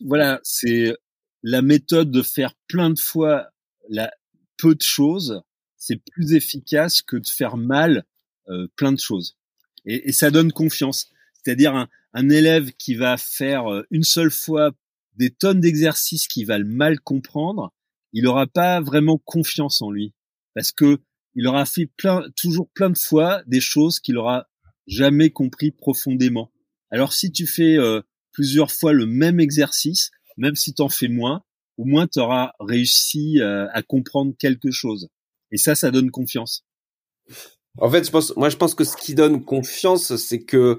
[0.00, 0.94] voilà, c'est
[1.42, 3.48] la méthode de faire plein de fois
[3.88, 4.10] la
[4.56, 5.42] peu de choses,
[5.76, 8.04] c'est plus efficace que de faire mal
[8.48, 9.36] euh, plein de choses.
[9.84, 11.10] Et, et, ça donne confiance.
[11.34, 14.70] C'est-à-dire un, un élève qui va faire euh, une seule fois
[15.16, 17.72] des tonnes d'exercices qui va le mal comprendre,
[18.12, 20.14] il n'aura pas vraiment confiance en lui
[20.54, 21.00] parce que
[21.34, 24.46] il aura fait plein, toujours plein de fois des choses qu'il aura
[24.86, 26.50] jamais compris profondément.
[26.90, 31.08] Alors si tu fais euh, plusieurs fois le même exercice, même si tu en fais
[31.08, 31.42] moins,
[31.76, 35.08] au moins tu auras réussi euh, à comprendre quelque chose.
[35.50, 36.64] Et ça, ça donne confiance.
[37.78, 40.78] En fait, je pense, moi, je pense que ce qui donne confiance, c'est que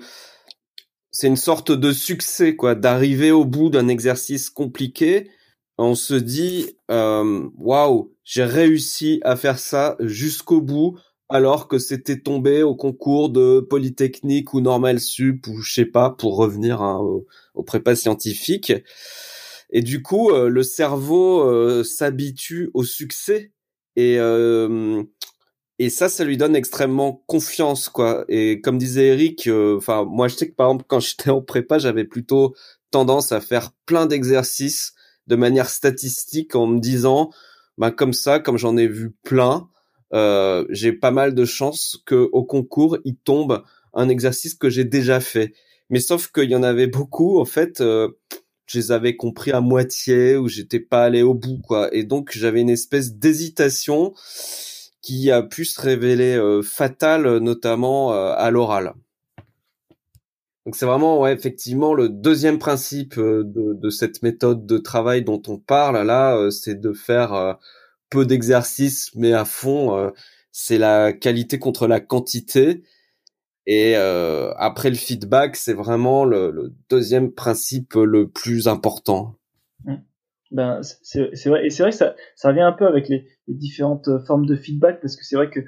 [1.11, 5.29] c'est une sorte de succès, quoi, d'arriver au bout d'un exercice compliqué
[5.77, 12.19] on se dit euh, waouh, j'ai réussi à faire ça jusqu'au bout alors que c'était
[12.19, 17.25] tombé au concours de Polytechnique ou Normal Sup ou je sais pas pour revenir au,
[17.63, 18.73] prépa scientifique.
[19.71, 23.51] Et du coup, euh, le cerveau euh, s'habitue au succès
[23.95, 24.19] et
[25.77, 28.23] et ça, ça lui donne extrêmement confiance, quoi.
[28.29, 31.79] Et comme disait Eric, enfin, moi, je sais que par exemple, quand j'étais en prépa,
[31.79, 32.55] j'avais plutôt
[32.91, 34.94] tendance à faire plein d'exercices
[35.27, 37.31] de manière statistique en me disant,
[37.77, 39.67] bah, comme ça, comme j'en ai vu plein,
[40.13, 44.85] euh, j'ai pas mal de chances que au concours il tombe un exercice que j'ai
[44.85, 45.53] déjà fait.
[45.89, 48.09] Mais sauf qu'il y en avait beaucoup, en fait, euh,
[48.65, 51.93] je les avais compris à moitié ou j'étais pas allé au bout, quoi.
[51.93, 54.13] Et donc j'avais une espèce d'hésitation
[55.01, 58.93] qui a pu se révéler euh, fatale, notamment euh, à l'oral.
[60.65, 65.23] Donc c'est vraiment ouais, effectivement le deuxième principe euh, de, de, cette méthode de travail
[65.23, 67.53] dont on parle là, euh, c'est de faire euh,
[68.09, 70.11] peu d'exercices mais à fond.
[70.51, 72.83] c'est la qualité contre la quantité.
[73.67, 79.39] Et après le feedback, c'est vraiment le, le, deuxième principe le plus important.
[79.85, 79.95] Mmh.
[80.51, 83.55] Ben c'est vrai et c'est vrai que ça, ça revient un peu avec les, les
[83.55, 85.61] différentes formes de feedback parce que c'est vrai que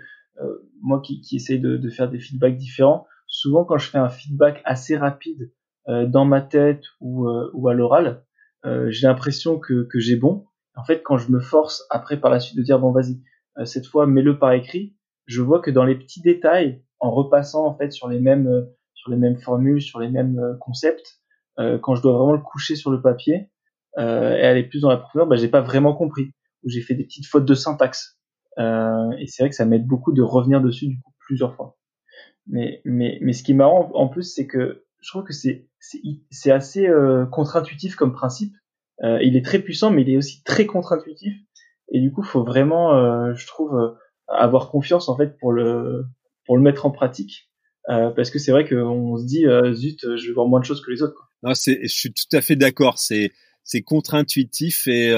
[0.82, 4.10] moi qui, qui essaye de, de faire des feedbacks différents souvent quand je fais un
[4.10, 5.52] feedback assez rapide
[5.90, 8.24] euh, dans ma tête ou, euh, à l'oral,
[8.66, 10.46] euh, j'ai l'impression que, j'ai bon.
[10.76, 13.20] En fait, quand je me force après par la suite de dire bon vas-y,
[13.66, 17.76] cette fois mets-le par écrit, je vois que dans les petits détails, en repassant en
[17.76, 21.20] fait sur les mêmes sur les mêmes formules, sur les mêmes concepts,
[21.58, 23.50] quand je dois vraiment le coucher sur le papier
[23.98, 27.06] et aller plus dans la profondeur, bah, j'ai pas vraiment compris ou j'ai fait des
[27.06, 28.20] petites fautes de syntaxe.
[28.60, 31.77] et c'est vrai que ça m'aide beaucoup de revenir dessus du coup plusieurs fois.
[32.50, 35.68] Mais mais mais ce qui est marrant en plus, c'est que je trouve que c'est
[36.32, 36.90] c'est assez
[37.32, 38.54] contre-intuitif comme principe
[39.04, 41.34] euh, il est très puissant, mais il est aussi très contre-intuitif.
[41.92, 43.90] Et du coup, faut vraiment, euh, je trouve, euh,
[44.28, 46.06] avoir confiance en fait pour le
[46.46, 47.50] pour le mettre en pratique,
[47.88, 50.92] parce que c'est vrai qu'on se dit zut, je vais voir moins de choses que
[50.92, 51.14] les autres.
[51.14, 51.26] Quoi.
[51.44, 53.00] Non, c'est, je suis tout à fait d'accord.
[53.00, 53.32] C'est
[53.64, 55.14] c'est contre-intuitif et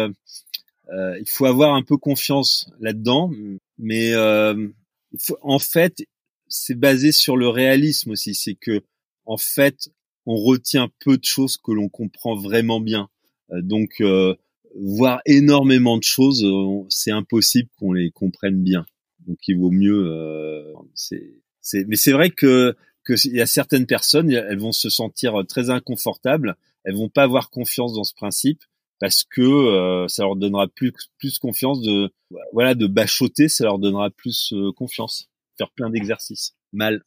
[0.91, 3.31] il faut avoir un peu confiance là-dedans.
[3.77, 6.03] Mais il faut, en fait,
[6.49, 8.35] c'est basé sur le réalisme aussi.
[8.35, 8.81] C'est que
[9.25, 9.89] en fait,
[10.25, 13.09] on retient peu de choses que l'on comprend vraiment bien.
[13.51, 14.35] Euh, donc euh,
[14.75, 18.85] voir énormément de choses, euh, c'est impossible qu'on les comprenne bien.
[19.27, 20.73] Donc il vaut mieux.
[20.95, 25.43] c'est, c'est, mais c'est vrai que qu'il y a certaines personnes, elles vont se sentir
[25.47, 28.63] très inconfortables, elles vont pas avoir confiance dans ce principe
[28.99, 32.11] parce que ça leur donnera plus plus confiance de
[32.53, 35.29] voilà de bachoter, ça leur donnera plus confiance,
[35.59, 36.55] faire plein d'exercices.
[36.71, 37.03] Mal.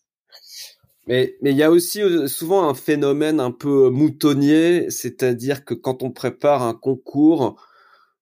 [1.07, 5.75] Mais mais il y a aussi euh, souvent un phénomène un peu moutonnier, c'est-à-dire que
[5.75, 7.61] quand on prépare un concours,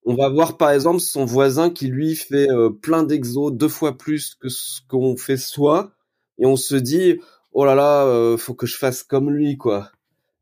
[0.04, 3.98] on va voir par exemple son voisin qui lui fait euh, plein d'exos deux fois
[3.98, 5.92] plus que ce qu'on fait soi,
[6.38, 7.20] et on se dit
[7.52, 9.90] oh là là, euh, faut que je fasse comme lui quoi.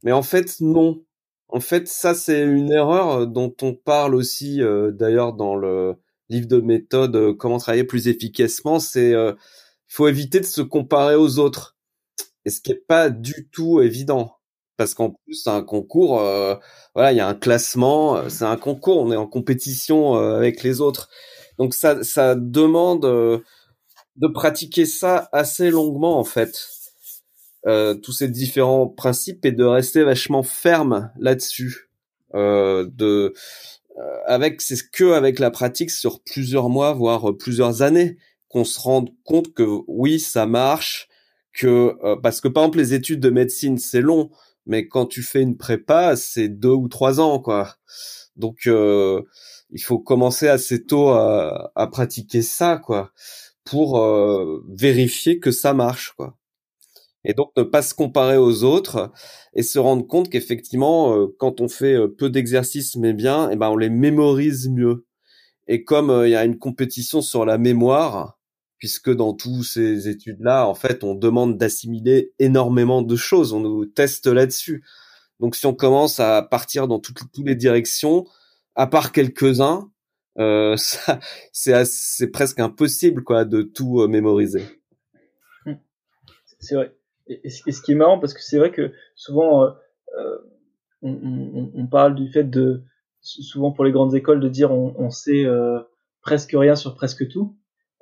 [0.05, 1.03] Mais en fait non.
[1.49, 4.61] En fait ça c'est une erreur dont on parle aussi
[4.93, 5.97] d'ailleurs dans le
[6.29, 8.79] livre de méthode comment travailler plus efficacement.
[8.81, 9.15] C'est
[9.89, 11.77] faut éviter de se comparer aux autres.
[12.45, 14.35] Et ce qui est pas du tout évident.
[14.77, 16.55] Parce qu'en plus c'est un concours euh,
[16.95, 20.37] voilà il y a un classement euh, c'est un concours on est en compétition euh,
[20.37, 21.09] avec les autres.
[21.59, 26.69] Donc ça ça demande de pratiquer ça assez longuement en fait.
[27.65, 31.91] Tous ces différents principes et de rester vachement ferme là-dessus.
[32.33, 33.35] De
[34.27, 38.17] avec c'est que avec la pratique sur plusieurs mois voire plusieurs années
[38.49, 41.09] qu'on se rende compte que oui ça marche
[41.53, 44.31] que euh, parce que par exemple les études de médecine c'est long,
[44.67, 47.77] mais quand tu fais une prépa c'est deux ou trois ans quoi.
[48.37, 49.23] Donc euh,
[49.71, 53.13] il faut commencer assez tôt à, à pratiquer ça quoi
[53.65, 56.37] pour euh, vérifier que ça marche quoi.
[57.25, 59.13] Et donc ne pas se comparer aux autres
[59.55, 63.69] et se rendre compte qu'effectivement quand on fait peu d'exercices mais bien, et eh ben
[63.71, 65.07] on les mémorise mieux.
[65.67, 68.38] Et comme il y a une compétition sur la mémoire,
[68.79, 73.87] puisque dans tous ces études-là, en fait, on demande d'assimiler énormément de choses, on nous
[73.87, 74.85] teste là-dessus.
[75.41, 78.27] Donc si on commence à partir dans toutes, les directions,
[78.75, 79.91] à part quelques-uns,
[80.39, 80.77] euh,
[81.53, 84.63] c'est presque impossible quoi de tout euh, mémoriser.
[86.61, 86.95] C'est vrai.
[87.27, 89.71] Et, ce qui est marrant, parce que c'est vrai que souvent, euh,
[90.19, 90.39] euh
[91.01, 92.83] on, on, on, parle du fait de,
[93.21, 95.79] souvent pour les grandes écoles, de dire on, on sait euh,
[96.23, 97.57] presque rien sur presque tout.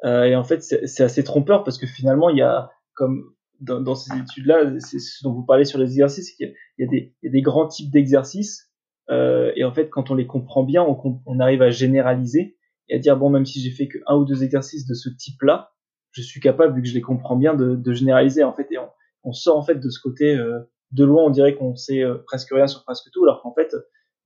[0.04, 3.80] Euh, et en fait, c'est assez trompeur parce que finalement, il y a, comme dans,
[3.80, 7.28] dans ces études-là, c'est ce dont vous parlez sur les exercices, qu'il y, y, y,
[7.28, 8.70] a des grands types d'exercices.
[9.10, 12.56] Euh, et en fait, quand on les comprend bien, on, on, arrive à généraliser
[12.88, 15.08] et à dire bon, même si j'ai fait que un ou deux exercices de ce
[15.08, 15.72] type-là,
[16.10, 18.66] je suis capable, vu que je les comprends bien, de, de généraliser en fait.
[18.72, 18.88] Et on,
[19.24, 20.58] on, sort en fait de ce côté euh,
[20.92, 23.74] de loin, on dirait qu'on sait euh, presque rien sur presque tout, alors qu'en fait,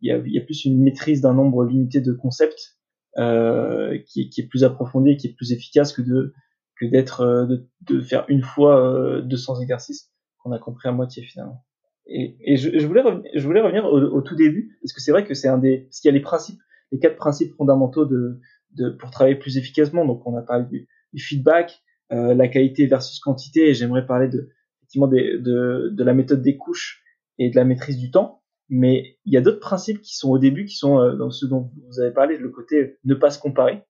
[0.00, 2.79] il y a, il y a plus une maîtrise d'un nombre limité de concepts
[3.18, 6.32] euh, qui, qui, est plus approfondi, qui est plus efficace que de
[6.78, 10.92] que d'être euh, de, de, faire une fois 200 euh, exercices qu'on a compris à
[10.92, 11.64] moitié finalement.
[12.06, 15.00] Et, et je, je, voulais revenir, je voulais revenir au, au tout début parce que
[15.00, 16.60] c'est vrai que c'est un des parce qu'il y a les principes,
[16.92, 18.40] les quatre principes fondamentaux de,
[18.76, 20.06] de pour travailler plus efficacement.
[20.06, 24.28] Donc on a parlé du, du feedback, euh, la qualité versus quantité, et j'aimerais parler
[24.28, 27.02] de effectivement de, de la méthode des couches
[27.38, 28.39] et de la maîtrise du temps.
[28.70, 31.44] Mais il y a d'autres principes qui sont au début, qui sont euh, dans ce
[31.44, 33.82] dont vous avez parlé, le côté ne pas se comparer,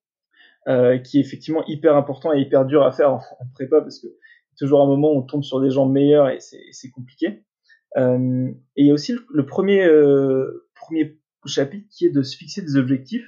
[0.68, 3.20] euh, qui est effectivement hyper important et hyper dur à faire en,
[3.54, 4.08] prépa parce que
[4.58, 7.44] toujours un moment on tombe sur des gens meilleurs et c'est compliqué.
[7.96, 12.36] Euh, et il y a aussi le, premier euh, premier chapitre qui est de se
[12.36, 13.26] fixer des objectifs.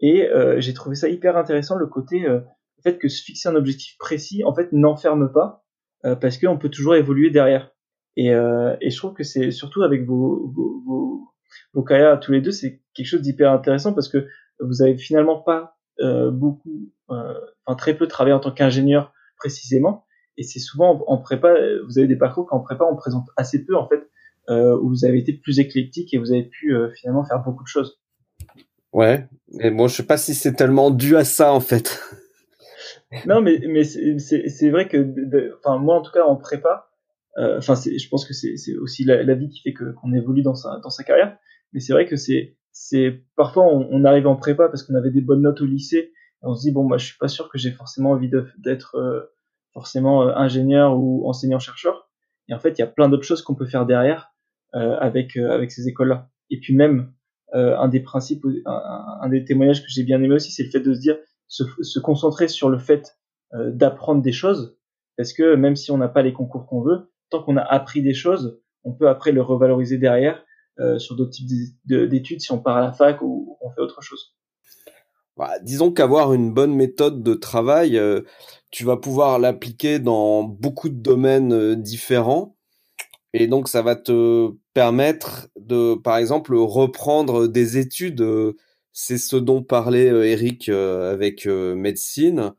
[0.00, 2.44] Et euh, j'ai trouvé ça hyper intéressant le côté le
[2.82, 5.64] fait que se fixer un objectif précis en fait n'enferme pas
[6.20, 7.71] parce qu'on peut toujours évoluer derrière.
[8.16, 11.32] Et, euh, et je trouve que c'est surtout avec vos, vos, vos,
[11.72, 14.26] vos carrières tous les deux, c'est quelque chose d'hyper intéressant parce que
[14.60, 17.34] vous avez finalement pas euh, beaucoup, euh,
[17.64, 20.04] enfin très peu travaillé en tant qu'ingénieur précisément.
[20.38, 21.54] Et c'est souvent en, prépa,
[21.86, 24.08] vous avez des parcours qu'en prépa on présente assez peu en fait,
[24.48, 27.62] euh, où vous avez été plus éclectique et vous avez pu euh, finalement faire beaucoup
[27.62, 28.00] de choses.
[28.92, 32.00] Ouais, mais bon, je sais pas si c'est tellement dû à ça en fait.
[33.26, 36.91] non, mais mais c'est vrai que, enfin moi en tout cas en prépa,
[37.36, 40.78] enfin je pense que c'est aussi la, la, vie qui fait qu'on évolue dans sa
[40.80, 41.36] dans sa carrière.
[41.72, 45.10] Mais c'est vrai que c'est c'est parfois on, on, arrive en prépa parce qu'on avait
[45.10, 46.12] des bonnes notes au lycée.
[46.42, 48.96] Et on se dit bon moi je suis pas sûr que j'ai forcément envie d'être
[48.96, 49.20] euh,
[49.72, 52.10] forcément euh, ingénieur ou enseignant chercheur.
[52.48, 54.32] Et en fait il y a plein d'autres choses qu'on peut faire derrière
[54.74, 56.28] euh, avec avec ces écoles là.
[56.50, 57.12] Et puis même
[57.54, 60.80] euh, un des principes, un, des témoignages que j'ai bien aimé aussi, c'est le fait
[60.80, 61.18] de se dire,
[61.48, 63.18] se, se concentrer sur le fait
[63.52, 64.78] euh, d'apprendre des choses,
[65.18, 68.02] parce que même si on n'a pas les concours qu'on veut, tant qu'on a appris
[68.02, 70.44] des choses, on peut après le revaloriser derrière
[70.78, 71.48] euh, sur d'autres types
[71.84, 74.36] d'études si on part à la fac ou on fait autre chose.
[75.36, 78.00] Bah, disons qu'avoir une bonne méthode de travail,
[78.70, 82.54] tu vas pouvoir l'appliquer dans beaucoup de domaines différents
[83.34, 88.24] et donc, ça va te permettre de, par exemple, reprendre des études.
[88.92, 92.52] C'est ce dont parlait euh, Eric euh, avec euh, médecine.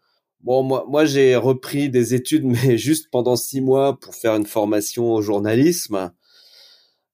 [0.44, 4.46] Bon, moi, moi j'ai repris des études, mais juste pendant six mois pour faire une
[4.46, 6.14] formation au journalisme.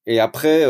[0.05, 0.65] Et après,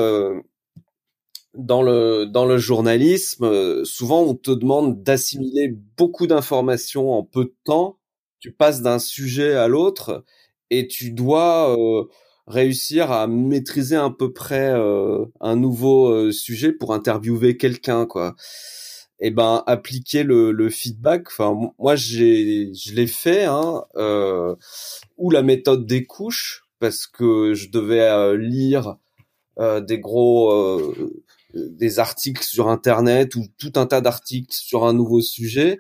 [1.53, 7.55] dans le dans le journalisme, souvent on te demande d'assimiler beaucoup d'informations en peu de
[7.63, 7.99] temps.
[8.39, 10.25] Tu passes d'un sujet à l'autre
[10.69, 11.75] et tu dois
[12.49, 18.35] réussir à maîtriser à peu près euh, un nouveau euh, sujet pour interviewer quelqu'un quoi
[19.19, 21.27] eh ben appliquer le, feedback.
[21.27, 24.55] Enfin moi j'ai je l'ai fait hein euh,
[25.17, 28.97] ou la méthode des couches parce que je devais euh, lire
[29.81, 30.95] des gros
[31.53, 35.79] des articles sur internet ou tout un tas d'articles sur un nouveau sujet.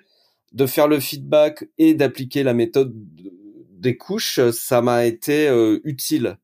[0.51, 5.47] De faire le feedback et d'appliquer la méthode des couches ça m'a été
[5.85, 6.37] utile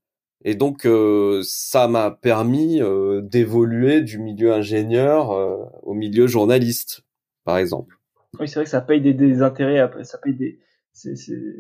[0.48, 7.02] et donc, euh, ça m'a permis euh, d'évoluer du milieu ingénieur euh, au milieu journaliste,
[7.46, 7.96] par exemple.
[8.40, 10.60] Oui, c'est vrai que ça paye des, intérêts, ça paye des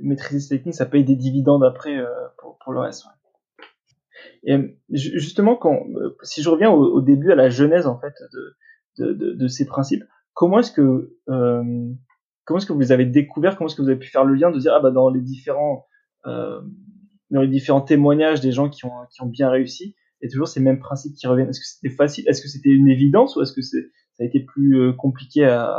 [0.03, 1.97] maîtriser techniques, ça paye des dividendes après
[2.37, 3.05] pour, pour, le reste.
[4.43, 5.79] Et justement, quand,
[6.21, 8.13] si je reviens au, début à la genèse en fait
[8.99, 13.67] de, de, de, ces principes, comment est-ce que comment est-ce que vous avez découvert, comment
[13.67, 15.87] est-ce que vous avez pu faire le lien de dire ah bah dans les différents
[17.35, 20.31] dans les différents témoignages des gens qui ont, qui ont bien réussi, il y a
[20.31, 21.49] toujours ces mêmes principes qui reviennent.
[21.49, 22.23] Est-ce que c'était facile?
[22.27, 23.77] Est-ce que c'était une évidence ou est-ce que ça
[24.21, 25.77] a été plus euh, compliqué à,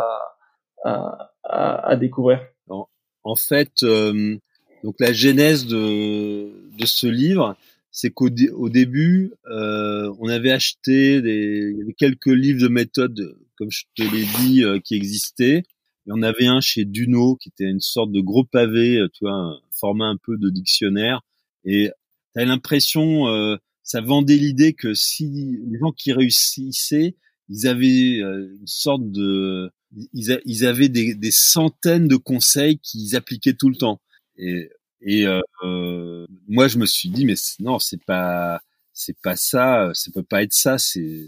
[0.85, 2.41] à, découvrir?
[2.69, 4.37] En, fait, euh,
[4.85, 6.49] donc la genèse de,
[6.79, 7.57] de ce livre,
[7.91, 13.83] c'est qu'au au début, euh, on avait acheté des, quelques livres de méthode, comme je
[13.97, 15.65] te l'ai dit, qui existaient.
[16.07, 19.25] Il y en avait un chez Duno qui était une sorte de gros pavé, tu
[19.25, 21.23] vois, un format un peu de dictionnaire
[21.67, 21.91] et
[22.35, 27.17] tu as l'impression, euh, ça vendait l'idée que si les gens qui réussissaient,
[27.49, 29.71] ils avaient euh, une sorte de,
[30.13, 34.01] ils, avaient des, centaines de conseils qu'ils appliquaient tout le temps.
[34.39, 38.61] Et, et euh, euh moi, je me suis dit, mais non, c'est pas,
[38.93, 40.79] c'est pas ça, ça peut pas être ça.
[40.79, 41.27] C'est,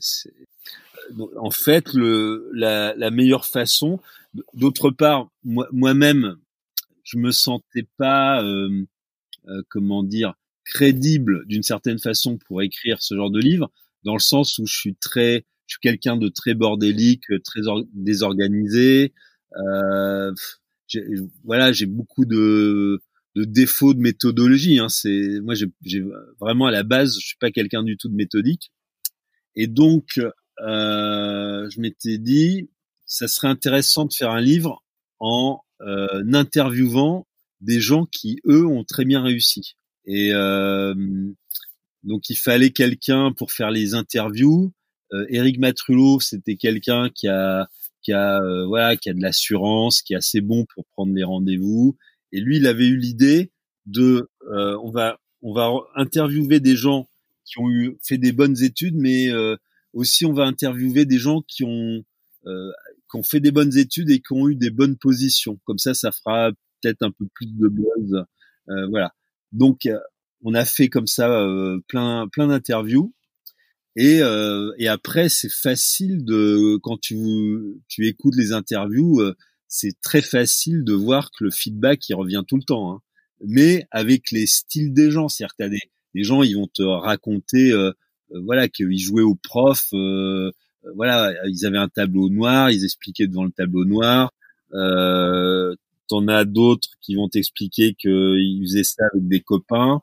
[1.36, 4.00] en fait, le, la, la meilleure façon.
[4.54, 6.36] D'autre part, moi-même,
[7.02, 8.84] je me sentais pas euh,
[9.68, 10.34] comment dire,
[10.64, 13.70] crédible d'une certaine façon pour écrire ce genre de livre,
[14.04, 17.60] dans le sens où je suis très, je suis quelqu'un de très bordélique, très
[17.94, 19.12] désorganisé.
[19.56, 20.32] Euh,
[21.44, 23.02] voilà, j'ai beaucoup de,
[23.34, 24.78] de défauts de méthodologie.
[24.78, 24.88] Hein.
[24.88, 26.04] C'est moi, j'ai
[26.40, 28.72] vraiment à la base, je suis pas quelqu'un du tout de méthodique.
[29.54, 30.20] Et donc,
[30.60, 32.70] euh, je m'étais dit,
[33.06, 34.84] ça serait intéressant de faire un livre
[35.18, 37.26] en euh, interviewant
[37.60, 39.74] des gens qui eux ont très bien réussi.
[40.04, 40.94] Et euh,
[42.02, 44.72] donc il fallait quelqu'un pour faire les interviews.
[45.12, 47.68] Euh, Eric Matrullo, c'était quelqu'un qui a
[48.02, 51.24] qui a euh, voilà qui a de l'assurance, qui est assez bon pour prendre les
[51.24, 51.96] rendez-vous.
[52.32, 53.52] Et lui, il avait eu l'idée
[53.86, 57.08] de euh, on va on va interviewer des gens
[57.44, 59.56] qui ont eu fait des bonnes études, mais euh,
[59.92, 62.04] aussi on va interviewer des gens qui ont
[62.44, 65.58] qui ont fait des bonnes études et qui ont eu des bonnes positions.
[65.64, 66.50] Comme ça, ça fera
[66.80, 68.24] peut-être un peu plus de buzz.
[68.68, 69.12] Euh, voilà.
[69.52, 69.98] Donc euh,
[70.42, 73.14] on a fait comme ça euh, plein plein d'interviews.
[73.96, 74.20] Et,
[74.78, 77.16] et après, c'est facile de quand tu
[77.88, 79.20] tu écoutes les interviews,
[79.66, 82.92] c'est très facile de voir que le feedback il revient tout le temps.
[82.92, 83.00] Hein.
[83.44, 85.80] Mais avec les styles des gens, c'est-à-dire que des,
[86.14, 87.72] des gens, ils vont te raconter,
[88.30, 89.88] voilà, qu'ils jouaient au prof,
[90.94, 94.32] voilà, ils avaient un tableau noir, ils expliquaient devant le tableau noir.
[94.74, 95.74] Euh,
[96.08, 100.00] T'en as d'autres qui vont t'expliquer qu'ils faisaient ça avec des copains,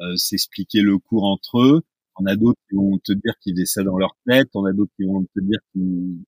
[0.00, 1.82] euh, s'expliquer le cours entre eux.
[2.20, 4.48] On a d'autres qui vont te dire qu'ils faisaient ça dans leur tête.
[4.54, 6.18] On a d'autres qui vont te dire qu'ils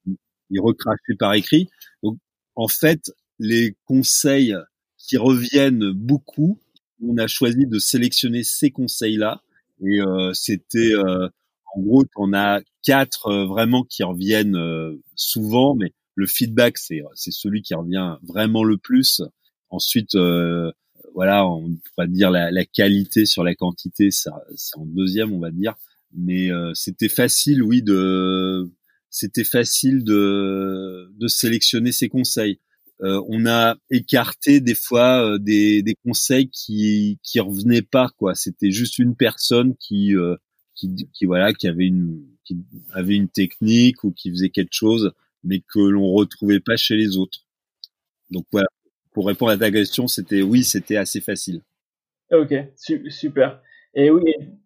[0.51, 1.69] il recrachait par écrit.
[2.03, 2.19] Donc,
[2.57, 4.55] en fait, les conseils
[4.99, 6.61] qui reviennent beaucoup,
[7.03, 9.43] on a choisi de sélectionner ces conseils-là.
[9.83, 11.29] Et euh, c'était, euh,
[11.75, 14.59] en gros, on a quatre euh, vraiment qui reviennent
[15.15, 19.23] souvent, mais le feedback, c'est celui qui revient vraiment le plus.
[19.71, 20.17] Ensuite,
[21.15, 25.51] voilà, on pourrait dire la, la, qualité sur la quantité, c'est en deuxième, on va
[25.51, 25.75] dire.
[26.13, 28.71] Mais c'était facile, oui, de
[29.11, 32.61] c'était facile de, de sélectionner ces conseils.
[33.03, 38.35] Euh, on a écarté des fois euh, des, des, conseils qui qui revenaient pas quoi.
[38.35, 40.37] C'était juste une personne qui, euh,
[40.75, 42.59] qui, qui voilà qui avait une qui
[42.93, 45.13] avait une technique ou qui faisait quelque chose,
[45.45, 47.47] mais que l'on retrouvait pas chez les autres.
[48.31, 48.69] Donc voilà.
[49.13, 51.63] Pour répondre à ta question, c'était oui, c'était assez facile.
[52.31, 52.55] Ok,
[53.09, 53.61] super.
[53.95, 54.23] Et oui,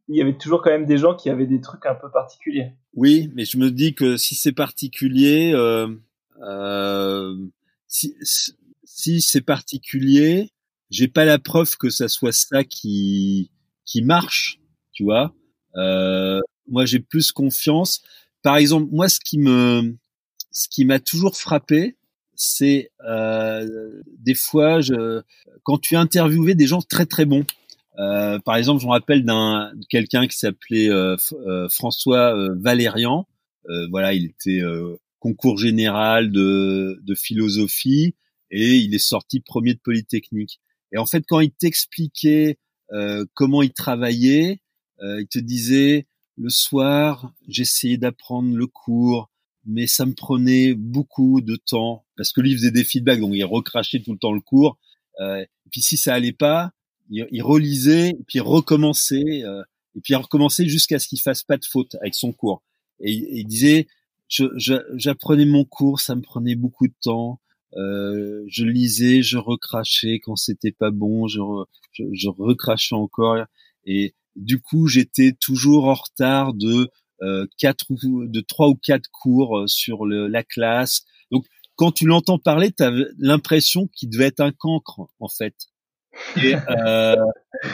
[0.09, 2.73] il y avait toujours quand même des gens qui avaient des trucs un peu particuliers.
[2.93, 5.89] Oui, mais je me dis que si c'est particulier, euh,
[6.43, 7.35] euh,
[7.87, 8.15] si,
[8.85, 10.51] si c'est particulier,
[10.91, 13.51] j'ai pas la preuve que ça soit ça qui
[13.87, 14.61] qui marche,
[14.93, 15.35] tu vois.
[15.77, 18.03] Euh, moi, j'ai plus confiance.
[18.43, 19.97] Par exemple, moi, ce qui me
[20.55, 21.99] ce qui m'a toujours frappé,
[22.35, 25.21] c'est euh, des fois, je,
[25.65, 27.45] quand tu interviewais des gens très très bons,
[27.99, 33.27] euh, par exemple, je me rappelle d'un quelqu'un qui s'appelait euh, euh, François Valérian.
[33.91, 34.63] voilà, il était
[35.19, 38.15] concours général de, de philosophie
[38.51, 40.61] et il est sorti premier de Polytechnique.
[40.93, 42.59] Et en fait, quand il t'expliquait
[43.35, 44.61] comment il travaillait,
[45.01, 49.31] il te disait le soir, j'essayais d'apprendre le cours,
[49.67, 53.33] mais ça me prenait beaucoup de temps parce que lui il faisait des feedbacks, donc
[53.35, 54.79] il recrachait tout le temps le cours.
[55.21, 56.73] Euh, et puis si ça allait pas,
[57.11, 59.63] il, relisait, puis recommençait, euh,
[59.95, 62.63] et puis recommençait jusqu'à ce qu'il fasse pas de faute avec son cours.
[63.01, 63.87] Et, il disait,
[64.29, 67.41] j'apprenais mon cours, ça me prenait beaucoup de temps.
[67.77, 71.41] Euh, je lisais, je recrachais quand c'était pas bon, je,
[71.93, 73.37] je, recrachais encore.
[73.85, 76.89] Et du coup, j'étais toujours en retard de
[77.59, 81.05] quatre ou de trois ou quatre cours euh, sur le, la classe.
[81.31, 81.47] Donc,
[81.77, 85.55] quand tu l'entends parler, tu as l'impression qu'il devait être un cancre en fait.
[86.43, 87.17] Et euh,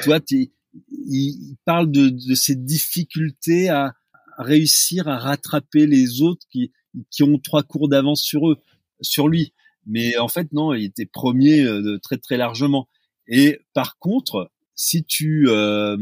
[0.02, 0.20] toi,
[0.88, 3.94] il, parle de, de ces difficultés à,
[4.38, 6.72] réussir à rattraper les autres qui,
[7.10, 8.58] qui ont trois cours d'avance sur eux,
[9.00, 9.52] sur lui.
[9.86, 12.88] Mais en fait, non, il était premier euh, de très très largement.
[13.26, 15.96] Et par contre, si tu euh,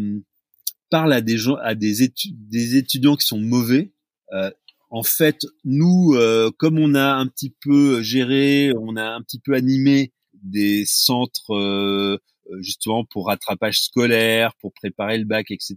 [0.90, 3.92] parles à des gens, à des, étudiants qui sont mauvais,
[4.32, 4.50] euh,
[4.90, 9.38] en fait, nous, euh, comme on a un petit peu géré, on a un petit
[9.38, 10.12] peu animé
[10.42, 12.18] des centres euh,
[12.60, 15.76] justement pour rattrapage scolaire, pour préparer le bac, etc.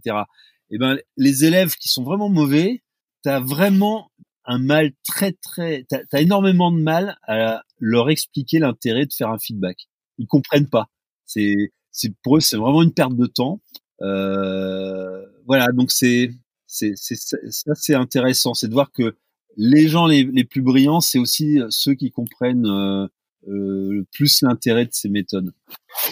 [0.70, 2.82] Et eh ben les élèves qui sont vraiment mauvais,
[3.22, 4.10] t'as vraiment
[4.46, 9.28] un mal très très, t'as as énormément de mal à leur expliquer l'intérêt de faire
[9.28, 9.88] un feedback.
[10.18, 10.86] Ils comprennent pas.
[11.26, 13.60] C'est c'est pour eux c'est vraiment une perte de temps.
[14.00, 16.30] Euh, voilà donc c'est
[16.66, 19.14] c'est ça c'est intéressant, c'est de voir que
[19.56, 23.06] les gens les, les plus brillants, c'est aussi ceux qui comprennent euh,
[23.48, 25.52] euh, plus l'intérêt de ces méthodes.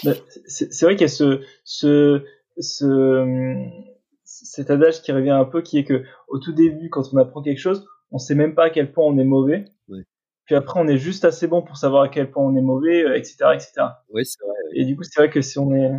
[0.03, 0.11] Bah,
[0.45, 2.23] c'est vrai qu'il y a ce, ce,
[2.59, 3.65] ce,
[4.23, 7.41] cet adage qui revient un peu, qui est que au tout début, quand on apprend
[7.41, 9.65] quelque chose, on sait même pas à quel point on est mauvais.
[10.45, 13.17] Puis après, on est juste assez bon pour savoir à quel point on est mauvais,
[13.17, 13.71] etc., euh, etc.
[14.09, 14.53] Oui, c'est vrai.
[14.73, 15.91] Et du coup, c'est vrai que si on est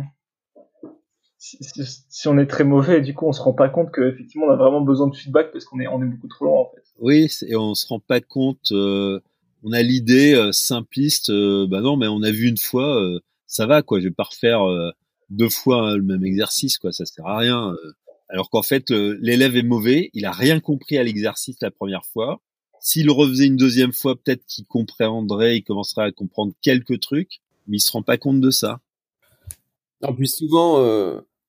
[2.09, 4.55] si, on est très mauvais, du coup, on se rend pas compte qu'effectivement, on a
[4.55, 6.83] vraiment besoin de feedback parce qu'on est on est beaucoup trop loin en fait.
[6.99, 8.71] Oui, et on se rend pas compte.
[8.71, 9.19] Euh,
[9.63, 13.19] on a l'idée euh, simpliste, euh, bah non, mais on a vu une fois, euh,
[13.45, 13.99] ça va quoi.
[13.99, 14.61] Je vais pas refaire
[15.29, 17.75] deux fois le même exercice quoi, ça sert à rien.
[18.29, 22.41] alors qu'en fait, l'élève est mauvais, il a rien compris à l'exercice la première fois.
[22.79, 27.41] S'il le refaisait une deuxième fois, peut-être qu'il comprendrait, il commencerait à comprendre quelques trucs,
[27.67, 28.79] mais il se rend pas compte de ça.
[30.01, 30.83] En plus, souvent,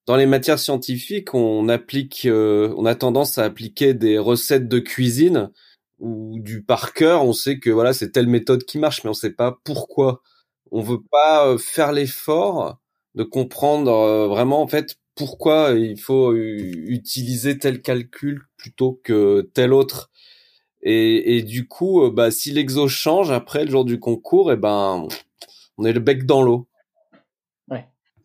[0.07, 5.51] dans les matières scientifiques, on applique, on a tendance à appliquer des recettes de cuisine
[5.99, 9.15] ou du par cœur, on sait que voilà, c'est telle méthode qui marche, mais on
[9.15, 10.23] sait pas pourquoi.
[10.71, 12.79] On veut pas euh, faire l'effort
[13.15, 19.73] de comprendre euh, vraiment en fait pourquoi il faut utiliser tel calcul plutôt que tel
[19.73, 20.11] autre.
[20.83, 24.55] Et, et du coup, euh, bah, si l'exo change après le jour du concours, et
[24.55, 25.09] eh ben,
[25.79, 26.69] on est le bec dans l'eau.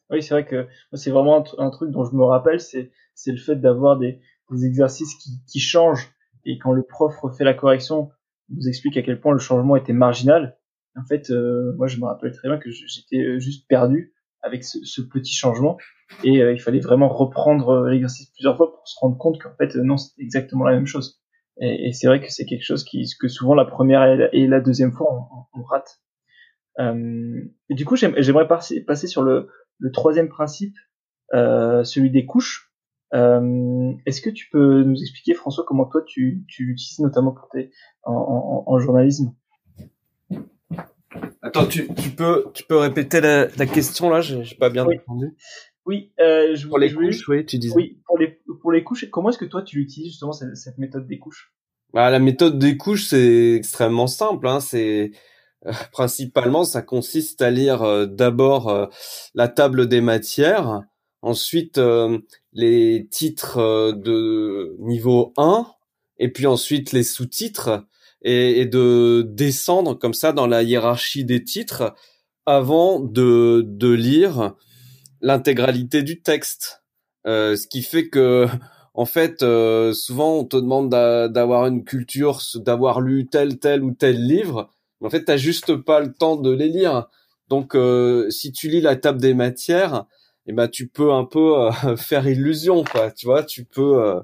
[0.09, 2.91] Oui, c'est vrai que c'est vraiment un, truc dont je me rappelle, c'est
[3.27, 4.19] le fait d'avoir des,
[4.51, 6.11] des exercices qui, qui changent
[6.45, 8.09] et quand le prof refait la correction,
[8.49, 10.57] il vous explique à quel point le changement était marginal.
[10.95, 14.63] En fait, euh, moi, je me rappelle très bien que j'étais euh, juste perdu avec
[14.63, 15.77] ce, petit changement
[16.23, 19.75] et euh, il fallait vraiment reprendre l'exercice plusieurs fois pour se rendre compte qu'en fait,
[19.75, 21.21] non, c'était exactement la même chose.
[21.61, 24.93] Et, c'est vrai que c'est quelque chose qui, que souvent la première et la, deuxième
[24.93, 25.99] fois on, rate.
[26.79, 29.49] Euh, et du coup, j'aimerais passer sur le,
[29.79, 30.75] le troisième principe,
[31.33, 32.71] euh, celui des couches.
[33.13, 37.49] Euh, Est-ce que tu peux nous expliquer, François, comment toi tu, tu l'utilises notamment pour
[37.49, 37.71] tes,
[38.03, 39.33] en, en, en journalisme?
[41.41, 44.21] Attends, tu, tu, peux, tu peux répéter la, la question là?
[44.21, 45.35] J'ai pas bien entendu.
[45.85, 47.73] Oui, euh, je pour les couches, oui, tu disais.
[47.73, 50.77] Oui, pour les, pour les couches, comment est-ce que toi tu utilises justement cette, cette
[50.77, 51.51] méthode des couches?
[51.93, 54.47] Bah, La méthode des couches, c'est extrêmement simple.
[54.47, 55.11] Hein, c'est
[55.91, 58.85] principalement, ça consiste à lire euh, d'abord euh,
[59.33, 60.83] la table des matières,
[61.21, 61.81] ensuite
[62.53, 65.67] les titres de niveau 1,
[66.17, 67.85] et puis ensuite les sous-titres,
[68.21, 71.93] et, de descendre comme ça dans la hiérarchie des titres
[72.45, 74.55] avant de, de lire
[75.21, 76.83] l'intégralité du texte.
[77.27, 78.47] Euh, ce qui fait que,
[78.93, 83.91] en fait, euh, souvent on te demande d'avoir une culture, d'avoir lu tel, tel ou
[83.91, 87.07] tel livre, en fait, t'as juste pas le temps de les lire.
[87.47, 90.05] Donc, euh, si tu lis la table des matières,
[90.45, 93.11] eh ben, tu peux un peu faire illusion, quoi.
[93.11, 94.21] Tu vois, tu peux,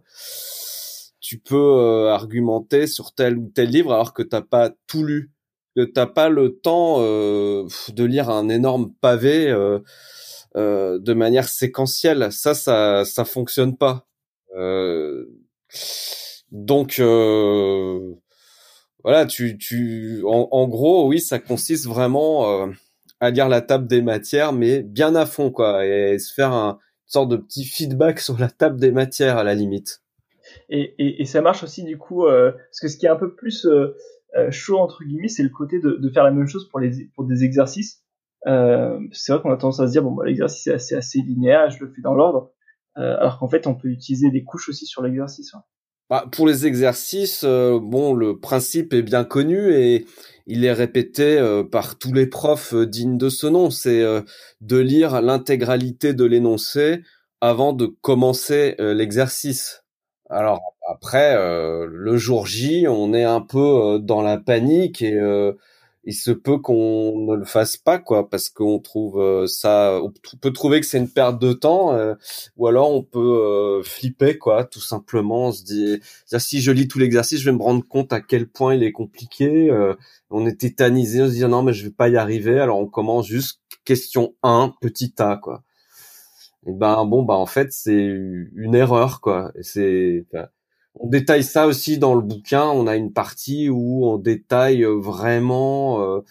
[1.20, 5.32] tu peux argumenter sur tel ou tel livre alors que t'as pas tout lu,
[5.76, 9.54] que t'as pas le temps de lire un énorme pavé.
[10.56, 12.32] Euh, de manière séquentielle.
[12.32, 14.08] Ça, ça, ça fonctionne pas.
[14.56, 15.26] Euh,
[16.52, 18.14] donc euh,
[19.06, 22.68] voilà, tu, tu, en, gros, oui, ça consiste vraiment
[23.20, 26.72] à lire la table des matières, mais bien à fond, quoi, et se faire un,
[26.72, 30.02] une sorte de petit feedback sur la table des matières à la limite.
[30.70, 33.36] Et, et, ça marche aussi du coup, euh, parce que ce qui est un peu
[33.36, 33.68] plus
[34.36, 37.10] euh, chaud entre guillemets, c'est le côté de, de, faire la même chose pour les
[37.16, 38.04] pour des exercices.
[38.48, 41.20] Euh, c'est vrai qu'on a tendance à se dire bon bah, l'exercice est assez, assez
[41.20, 42.52] linéaire, je le fais dans l'ordre,
[42.98, 45.54] euh, alors qu'en fait on peut utiliser des couches aussi sur l'exercice.
[46.10, 50.06] Bah, pour les exercices, euh, bon le principe est bien connu et
[50.46, 54.04] il est répété euh, par tous les profs euh, dignes de ce nom, c'est
[54.62, 57.02] de lire l'intégralité de l'énoncé
[57.42, 59.84] avant de commencer l'exercice.
[60.30, 61.36] Alors après,
[61.88, 65.20] le jour J, on est un peu dans la panique et
[66.06, 70.14] il se peut qu'on ne le fasse pas quoi parce qu'on trouve euh, ça on
[70.40, 72.14] peut trouver que c'est une perte de temps euh,
[72.58, 75.48] ou alors on peut euh, flipper quoi tout simplement.
[75.48, 76.00] On se dit
[76.38, 78.92] si je lis tout l'exercice je vais me rendre compte à quel point il est
[78.92, 79.72] compliqué
[80.30, 82.88] on est tétanisé on se dit non mais je vais pas y arriver alors on
[82.88, 85.64] commence juste question 1 petit a quoi.
[86.68, 89.52] Et ben bon bah en fait c'est une erreur quoi.
[89.62, 90.26] C'est
[91.00, 92.66] on détaille ça aussi dans le bouquin.
[92.66, 96.22] On a une partie où on détaille euh, vraiment euh,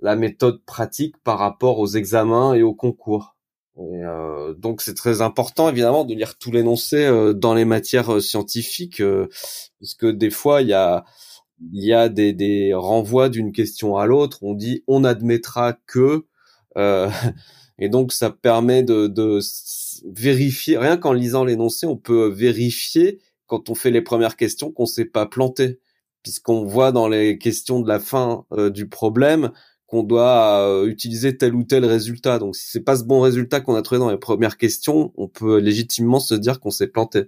[0.00, 3.36] la méthode pratique par rapport aux examens et aux concours.
[3.78, 9.02] Euh, donc c'est très important évidemment de lire tout l'énoncé dans les matières scientifiques,
[9.78, 11.04] puisque des fois il y a
[11.72, 14.38] il y a des, des renvois d'une question à l'autre.
[14.42, 16.26] On dit on admettra que
[17.78, 19.40] et donc ça permet de, de
[20.04, 20.76] vérifier.
[20.76, 25.04] Rien qu'en lisant l'énoncé, on peut vérifier quand on fait les premières questions qu'on s'est
[25.04, 25.80] pas planté,
[26.22, 29.52] puisqu'on voit dans les questions de la fin euh, du problème
[29.86, 32.38] qu'on doit euh, utiliser tel ou tel résultat.
[32.38, 35.28] Donc si c'est pas ce bon résultat qu'on a trouvé dans les premières questions, on
[35.28, 37.24] peut légitimement se dire qu'on s'est planté.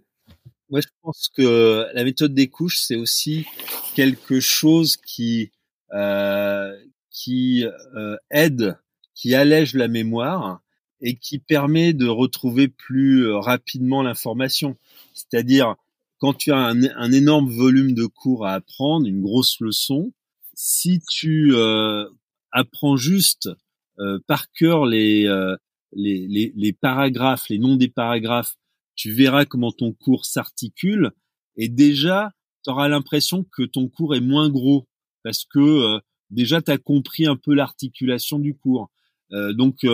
[0.70, 3.46] Moi, je pense que la méthode des couches, c'est aussi
[3.94, 5.52] quelque chose qui
[5.92, 6.76] euh,
[7.10, 7.64] qui
[7.96, 8.76] euh, aide,
[9.14, 10.60] qui allège la mémoire
[11.00, 14.76] et qui permet de retrouver plus rapidement l'information.
[15.14, 15.76] C'est-à-dire,
[16.18, 20.12] quand tu as un, énorme volume de cours à apprendre, une grosse leçon,
[20.54, 22.08] si tu euh,
[22.52, 23.50] apprends juste
[23.98, 25.56] euh, par cœur euh,
[25.92, 28.56] les, les, les, paragraphes, les noms des paragraphes,
[28.94, 31.10] tu verras comment ton cours s'articule
[31.56, 32.32] et déjà,
[32.64, 34.88] tu auras l'impression que ton cours est moins gros
[35.22, 35.98] parce que
[36.30, 38.90] déjà, tu as compris un peu l'articulation du cours.
[39.30, 39.84] donc,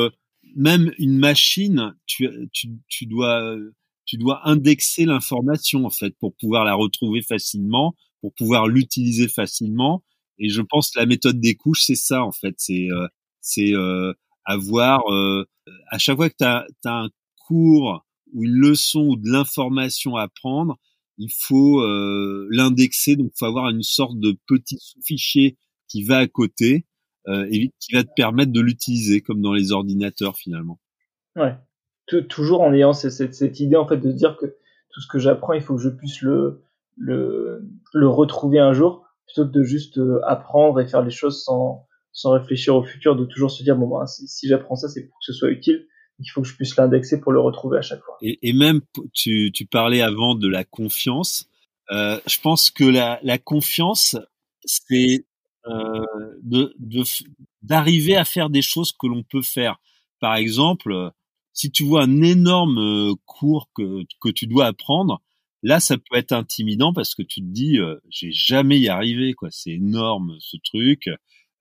[0.56, 3.56] même une machine, tu, tu, tu dois
[4.04, 10.02] tu dois indexer l'information en fait pour pouvoir la retrouver facilement, pour pouvoir l'utiliser facilement.
[10.38, 13.06] Et je pense que la méthode des couches, c'est ça en fait, c'est euh,
[13.40, 14.12] c'est euh,
[14.44, 15.44] avoir euh,
[15.90, 17.10] à chaque fois que tu as, un
[17.46, 20.78] cours ou une leçon ou de l'information à prendre,
[21.18, 21.84] il faut
[22.50, 26.86] l'indexer, donc il faut avoir une sorte de petit sous-fichier qui va à côté
[27.28, 30.80] et qui va te permettre de l'utiliser comme dans les ordinateurs finalement.
[31.36, 31.54] Ouais,
[32.28, 35.52] toujours en ayant cette, cette, idée en fait de dire que tout ce que j'apprends,
[35.54, 36.62] il faut que je puisse le,
[36.96, 37.62] le,
[37.94, 41.86] le retrouver un jour, plutôt que de juste euh, apprendre et faire les choses sans,
[42.12, 45.18] sans réfléchir au futur, de toujours se dire bon ben si, j'apprends ça, c'est pour
[45.18, 45.86] que ce soit utile.
[46.18, 48.16] Il faut que je puisse l'indexer pour le retrouver à chaque fois.
[48.20, 48.80] Et, même,
[49.12, 51.48] tu, tu parlais avant de la confiance.
[51.90, 54.16] Euh, je pense que la, la confiance,
[54.64, 55.24] c'est
[55.66, 56.04] euh,
[56.42, 56.74] de
[57.62, 59.78] d'arriver à faire des choses que l'on peut faire.
[60.20, 61.12] Par exemple,
[61.52, 65.20] si tu vois un énorme euh, cours que, que tu dois apprendre,
[65.62, 69.34] là, ça peut être intimidant parce que tu te dis, euh, j'ai jamais y arrivé,
[69.34, 69.48] quoi.
[69.50, 71.08] C'est énorme ce truc.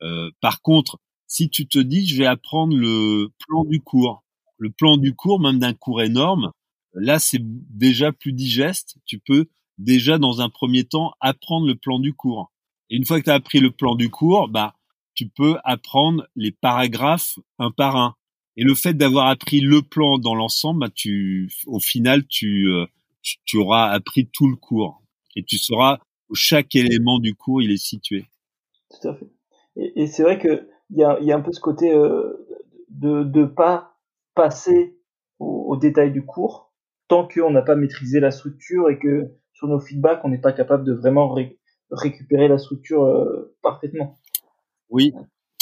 [0.02, 4.24] Euh, par contre, si tu te dis, je vais apprendre le plan du cours,
[4.58, 6.52] le plan du cours, même d'un cours énorme,
[6.94, 8.98] là, c'est déjà plus digeste.
[9.06, 12.52] Tu peux déjà, dans un premier temps, apprendre le plan du cours.
[12.90, 14.76] Et une fois que tu as appris le plan du cours, bah,
[15.14, 18.16] tu peux apprendre les paragraphes un par un.
[18.58, 22.86] Et le fait d'avoir appris le plan dans l'ensemble, bah, tu, au final, tu, euh,
[23.46, 25.02] tu, auras appris tout le cours
[25.36, 26.00] et tu sauras
[26.30, 28.26] où chaque élément du cours il est situé.
[28.90, 29.30] Tout à fait.
[29.78, 32.46] Et, et c'est vrai que il y a, y a, un peu ce côté euh,
[32.90, 33.96] de ne pas
[34.36, 34.98] passer
[35.40, 36.74] au, au, détail du cours
[37.08, 40.54] tant qu'on n'a pas maîtrisé la structure et que sur nos feedbacks on n'est pas
[40.54, 41.36] capable de vraiment
[41.92, 44.20] récupérer la structure euh, parfaitement.
[44.90, 45.14] Oui.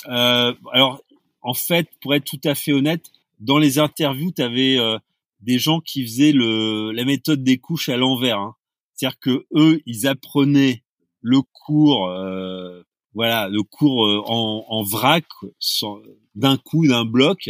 [0.07, 1.01] Euh, alors
[1.41, 3.05] en fait, pour être tout à fait honnête,
[3.39, 4.97] dans les interviews, tu avais euh,
[5.41, 8.39] des gens qui faisaient le, la méthode des couches à l'envers.
[8.39, 8.55] Hein.
[8.93, 10.83] C'est-à-dire que eux, ils apprenaient
[11.21, 12.83] le cours, euh,
[13.13, 15.25] voilà, le cours euh, en, en vrac,
[16.35, 17.49] d'un coup, d'un bloc,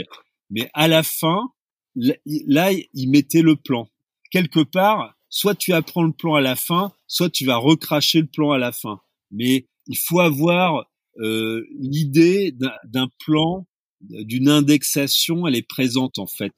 [0.49, 1.49] mais à la fin,
[1.95, 3.89] là, ils mettaient le plan.
[4.31, 8.27] Quelque part, soit tu apprends le plan à la fin, soit tu vas recracher le
[8.27, 8.99] plan à la fin.
[9.31, 10.85] Mais il faut avoir
[11.19, 13.65] euh, l'idée d'un plan
[14.01, 16.53] d'une indexation, elle est présente en fait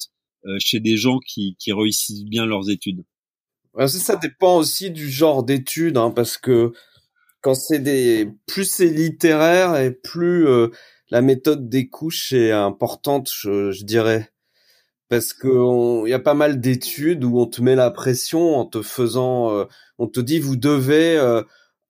[0.46, 3.04] euh, chez des gens qui, qui réussissent bien leurs études.
[3.88, 6.72] ça dépend aussi du genre d'études, hein, parce que
[7.42, 10.70] quand c'est des plus c'est littéraire et plus euh,
[11.10, 14.30] la méthode des couches est importante, je, je dirais,
[15.10, 18.66] parce que il y a pas mal d'études où on te met la pression en
[18.66, 19.66] te faisant, euh,
[20.00, 21.20] on te dit vous devez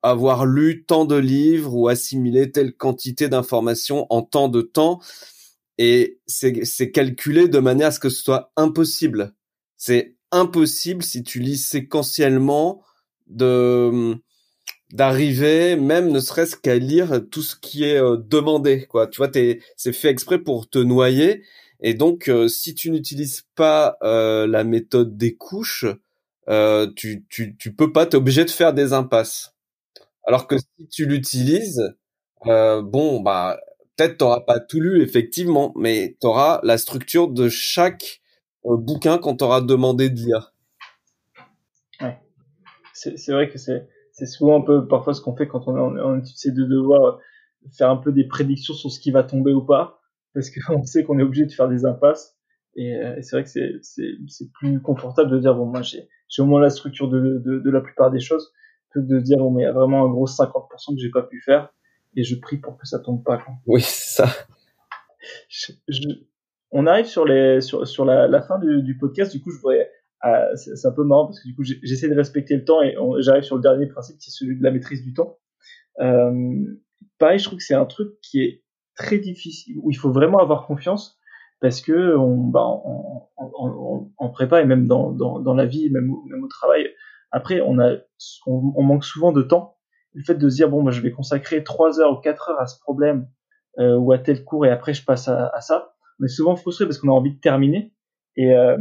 [0.02, 5.00] avoir lu tant de livres ou assimiler telle quantité d'informations en tant de temps
[5.84, 9.34] et c'est calculé de manière à ce que ce soit impossible.
[9.78, 12.84] C'est impossible si tu lis séquentiellement
[13.26, 14.16] de
[14.94, 19.08] d'arriver même ne serait-ce qu'à lire tout ce qui est euh, demandé quoi.
[19.08, 19.32] Tu vois
[19.76, 21.44] c'est fait exprès pour te noyer.
[21.80, 25.86] Et donc euh, si tu n'utilises pas euh, la méthode des couches
[26.96, 29.56] tu tu tu peux pas t'es obligé de faire des impasses.
[30.26, 31.82] Alors que si tu l'utilises
[32.46, 33.60] bon bah
[33.96, 38.22] peut-être t'auras pas tout lu effectivement, mais tu auras la structure de chaque
[38.66, 40.54] euh, bouquin qu'on t'aura demandé de lire.
[42.02, 42.18] Ouais.
[42.94, 46.20] C'est vrai que c'est souvent un peu parfois ce qu'on fait quand on est en,
[46.20, 50.00] étude, de faire un peu des prédictions sur ce qui va tomber ou pas,
[50.34, 52.38] parce qu'on sait qu'on est obligé de faire des impasses.
[52.76, 53.50] Et, euh, c'est vrai que
[53.82, 56.08] c'est plus confortable de dire bon moi j'ai
[56.42, 58.54] au moins la structure de, de, de, la plupart des choses
[58.92, 61.24] que de dire bon mais il y a vraiment un gros 50% que j'ai pas
[61.24, 61.74] pu faire
[62.16, 63.38] et je prie pour que ça tombe pas.
[63.38, 63.54] Quoi.
[63.66, 64.28] Oui, ça.
[66.72, 69.32] on arrive sur les sur, sur la, la fin du, du, podcast.
[69.32, 69.90] Du coup, je voudrais
[70.26, 72.96] euh, c'est un peu marrant parce que du coup, j'essaie de respecter le temps et
[73.20, 75.38] j'arrive sur le dernier principe qui est celui de la maîtrise du temps.
[76.00, 76.80] Euh,
[77.18, 78.64] pareil, je trouve que c'est un truc qui est
[78.96, 81.18] très difficile où il faut vraiment avoir confiance
[81.60, 85.90] parce que on, bah, en, en, en, prépa et même dans, dans, dans la vie,
[85.90, 86.88] même au, même au travail,
[87.32, 87.96] après on a
[88.46, 89.78] on, on manque souvent de temps
[90.14, 92.60] le fait de se dire bon bah, je vais consacrer 3 heures ou 4 heures
[92.60, 93.28] à ce problème
[93.80, 95.94] euh, ou à tel cours et après je passe à, ça.
[96.20, 97.94] On est souvent frustré parce qu'on a envie de terminer.
[98.36, 98.78] Et, euh,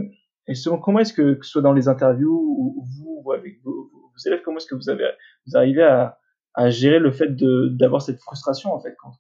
[0.47, 3.91] et comment est-ce que, que ce soit dans les interviews ou, vous ou avec vos,
[4.27, 5.05] élèves comment est-ce que vous avez
[5.47, 6.19] vous arrivez à,
[6.55, 9.13] à gérer le fait d'avoir cette frustration en fait quand,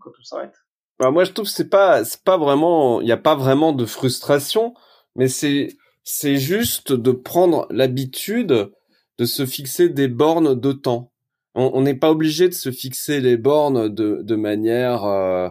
[0.00, 0.54] quand on s'arrête?
[0.98, 3.72] Bah moi je trouve que c'est pas c'est pas vraiment il n'y a pas vraiment
[3.72, 4.74] de frustration
[5.14, 5.68] mais c'est
[6.02, 8.72] c'est juste de prendre l'habitude
[9.18, 11.12] de se fixer des bornes de temps
[11.58, 15.48] on n'est pas obligé de se fixer les bornes de, de manière euh,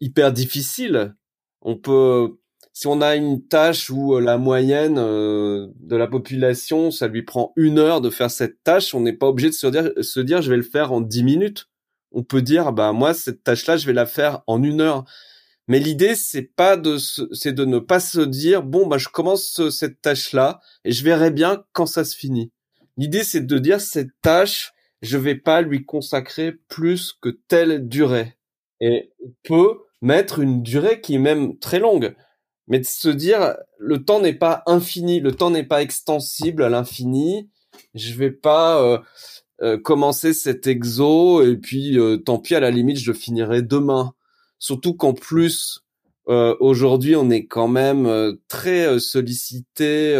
[0.00, 1.14] hyper difficile.
[1.62, 2.38] On peut,
[2.72, 7.22] si on a une tâche où euh, la moyenne euh, de la population, ça lui
[7.22, 10.20] prend une heure de faire cette tâche, on n'est pas obligé de se dire, se
[10.20, 11.68] dire, je vais le faire en dix minutes.
[12.12, 15.04] On peut dire, bah moi cette tâche-là, je vais la faire en une heure.
[15.66, 16.96] Mais l'idée, c'est pas de,
[17.32, 21.30] c'est de ne pas se dire, bon bah je commence cette tâche-là et je verrai
[21.30, 22.52] bien quand ça se finit.
[22.96, 24.72] L'idée, c'est de dire cette tâche,
[25.02, 28.34] je vais pas lui consacrer plus que telle durée.
[28.80, 32.14] Et on peut mettre une durée qui est même très longue.
[32.68, 36.68] Mais de se dire, le temps n'est pas infini, le temps n'est pas extensible à
[36.68, 37.48] l'infini.
[37.94, 38.98] Je vais pas euh,
[39.62, 44.12] euh, commencer cet exo et puis euh, tant pis à la limite je finirai demain.
[44.58, 45.84] Surtout qu'en plus
[46.26, 50.14] aujourd'hui on est quand même très sollicité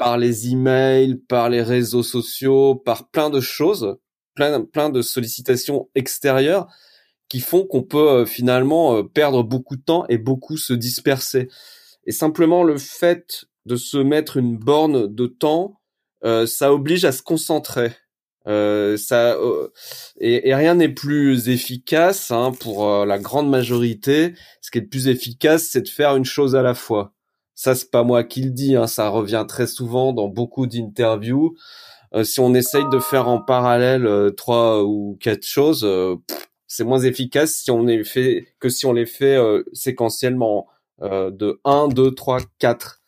[0.00, 3.98] par les emails, par les réseaux sociaux, par plein de choses,
[4.34, 6.68] plein plein de sollicitations extérieures
[7.28, 11.48] qui font qu'on peut euh, finalement euh, perdre beaucoup de temps et beaucoup se disperser.
[12.06, 15.82] Et simplement le fait de se mettre une borne de temps,
[16.24, 17.92] euh, ça oblige à se concentrer.
[18.46, 19.36] Euh, ça
[20.18, 24.32] et, et, rien n'est plus efficace hein, pour la grande majorité.
[24.62, 27.12] Ce qui est le plus efficace, c'est de faire une chose à la fois.
[27.60, 28.74] Ça, c'est pas moi qui le dis.
[28.74, 31.56] Hein, ça revient très souvent dans beaucoup d'interviews.
[32.22, 35.86] si on essaye de faire en parallèle trois ou quatre choses,
[36.70, 40.68] c'est moins efficace si on fait que si on les fait euh, séquentiellement
[41.02, 43.00] euh, de 1, 2, 3, 4.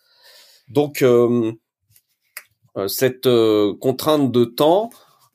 [0.66, 1.52] Donc euh,
[2.88, 3.28] cette
[3.80, 4.90] contrainte de temps,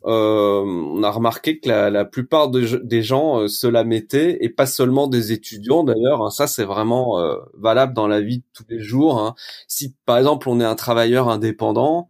[0.09, 5.31] on a remarqué que la, plupart des gens se la mettaient et pas seulement des
[5.33, 6.23] étudiants d'ailleurs.
[6.23, 6.29] Hein.
[6.29, 7.19] ça c'est vraiment
[7.53, 9.19] valable dans la vie de tous les jours.
[9.19, 9.35] Hein.
[9.67, 12.09] Si par exemple on est un travailleur indépendant,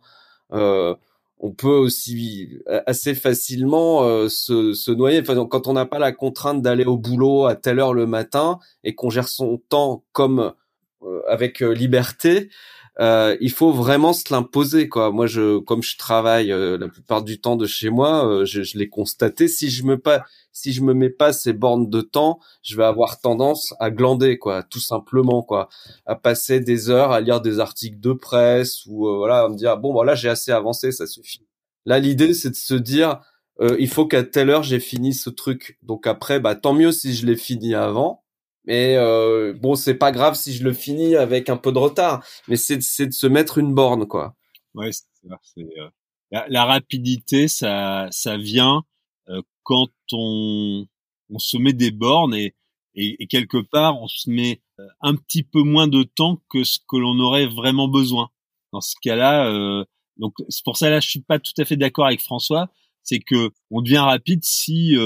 [1.39, 5.21] on peut aussi assez facilement euh, se, se, noyer.
[5.21, 8.59] Enfin, quand on n'a pas la contrainte d'aller au boulot à telle heure le matin
[8.83, 10.53] et qu'on gère son temps comme
[11.03, 12.49] euh, avec euh, liberté,
[12.99, 15.11] euh, il faut vraiment se l'imposer quoi.
[15.11, 18.63] Moi je comme je travaille euh, la plupart du temps de chez moi, euh, je,
[18.63, 22.01] je l'ai constaté si je me pas si je me mets pas ces bornes de
[22.01, 25.69] temps, je vais avoir tendance à glander quoi, tout simplement quoi,
[26.07, 29.77] à passer des heures à lire des articles de presse ou voilà, à me dire
[29.77, 31.45] bon voilà, j'ai assez avancé, ça suffit.
[31.85, 33.21] Là l'idée c'est de se dire
[33.79, 35.77] il faut qu'à telle heure j'ai fini ce truc.
[35.83, 38.23] Donc après bah tant mieux si je l'ai fini avant
[38.67, 42.23] mais euh, bon, c'est pas grave si je le finis avec un peu de retard.
[42.49, 44.35] Mais c'est de se mettre une borne, quoi.
[44.75, 45.87] Ouais, c'est euh,
[46.31, 48.83] la, rapidité, ça, ça vient
[49.29, 50.85] euh, quand on,
[51.29, 52.55] on se met des bornes et,
[52.93, 56.65] et, et, quelque part, on se met euh, un petit peu moins de temps que
[56.65, 58.29] ce que l'on aurait vraiment besoin.
[58.73, 59.85] Dans ce cas-là, euh,
[60.17, 62.69] donc c'est pour ça là, je suis pas tout à fait d'accord avec François.
[63.01, 64.97] C'est que on devient rapide si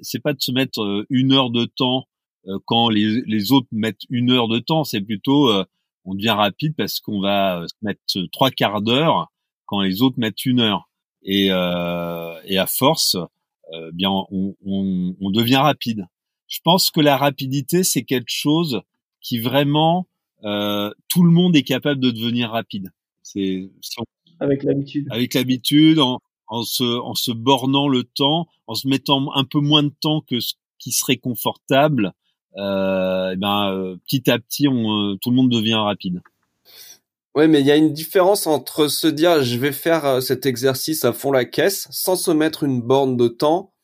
[0.00, 2.15] c'est pas de se mettre une heure de temps euh,
[2.64, 5.64] quand les, les, autres mettent une heure de temps, c'est plutôt euh,
[6.04, 8.00] on devient rapide parce qu'on va euh, mettre
[8.32, 9.32] trois quarts d'heure
[9.66, 10.88] quand les autres mettent une heure.
[11.22, 13.16] Et, euh, et à force,
[13.72, 16.06] euh, bien on, on, on, devient rapide.
[16.46, 18.80] Je pense que la rapidité c'est quelque chose
[19.20, 20.06] qui vraiment
[20.44, 22.92] euh, tout le monde est capable de devenir rapide.
[23.24, 23.68] C'est
[24.38, 25.08] avec l'habitude.
[25.10, 29.58] Avec l'habitude, en, en, se en se bornant le temps, en se mettant un peu
[29.58, 32.12] moins de temps que ce qui serait confortable,
[32.56, 36.22] euh, eh ben euh, petit à petit, on, euh, tout le monde devient rapide.
[37.34, 41.04] Ouais, mais il y a une différence entre se dire je vais faire cet exercice
[41.04, 43.74] à fond la caisse sans se mettre une borne de temps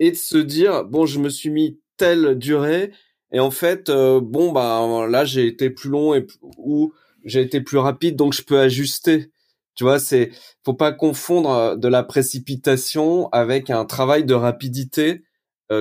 [0.00, 2.90] et de se dire bon je me suis mis telle durée
[3.32, 6.92] et en fait bon bah là j'ai été plus long et ou
[7.24, 9.30] j'ai été plus rapide donc je peux ajuster.
[9.76, 10.32] Tu vois, c'est
[10.64, 15.22] faut pas confondre de la précipitation avec un travail de rapidité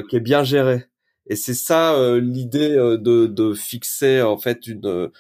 [0.10, 0.89] qui est bien géré.
[1.30, 5.12] Et c'est ça euh, l'idée euh, de, de, fixer en fait une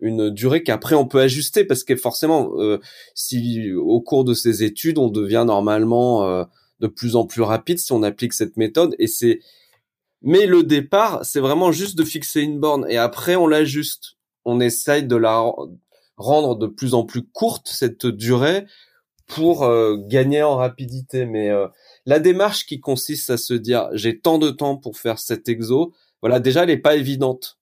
[0.00, 1.64] une durée qu'après on peut ajuster.
[1.64, 2.78] Parce que forcément euh,
[3.14, 6.46] si au cours de ces études on devient normalement
[6.80, 8.94] de plus en plus rapide si on applique cette méthode.
[8.98, 9.40] Et c'est
[10.22, 12.86] mais le départ c'est vraiment juste de fixer une borne.
[12.88, 14.14] Et après on l'ajuste.
[14.48, 15.44] On essaye de la
[16.16, 18.64] rendre de plus en plus courte cette durée
[19.26, 19.68] pour
[20.06, 21.26] gagner en rapidité.
[21.26, 21.50] Mais
[22.06, 25.92] la démarche qui consiste à se dire j'ai tant de temps pour faire cet exo,
[26.22, 27.58] voilà, déjà elle est pas évidente.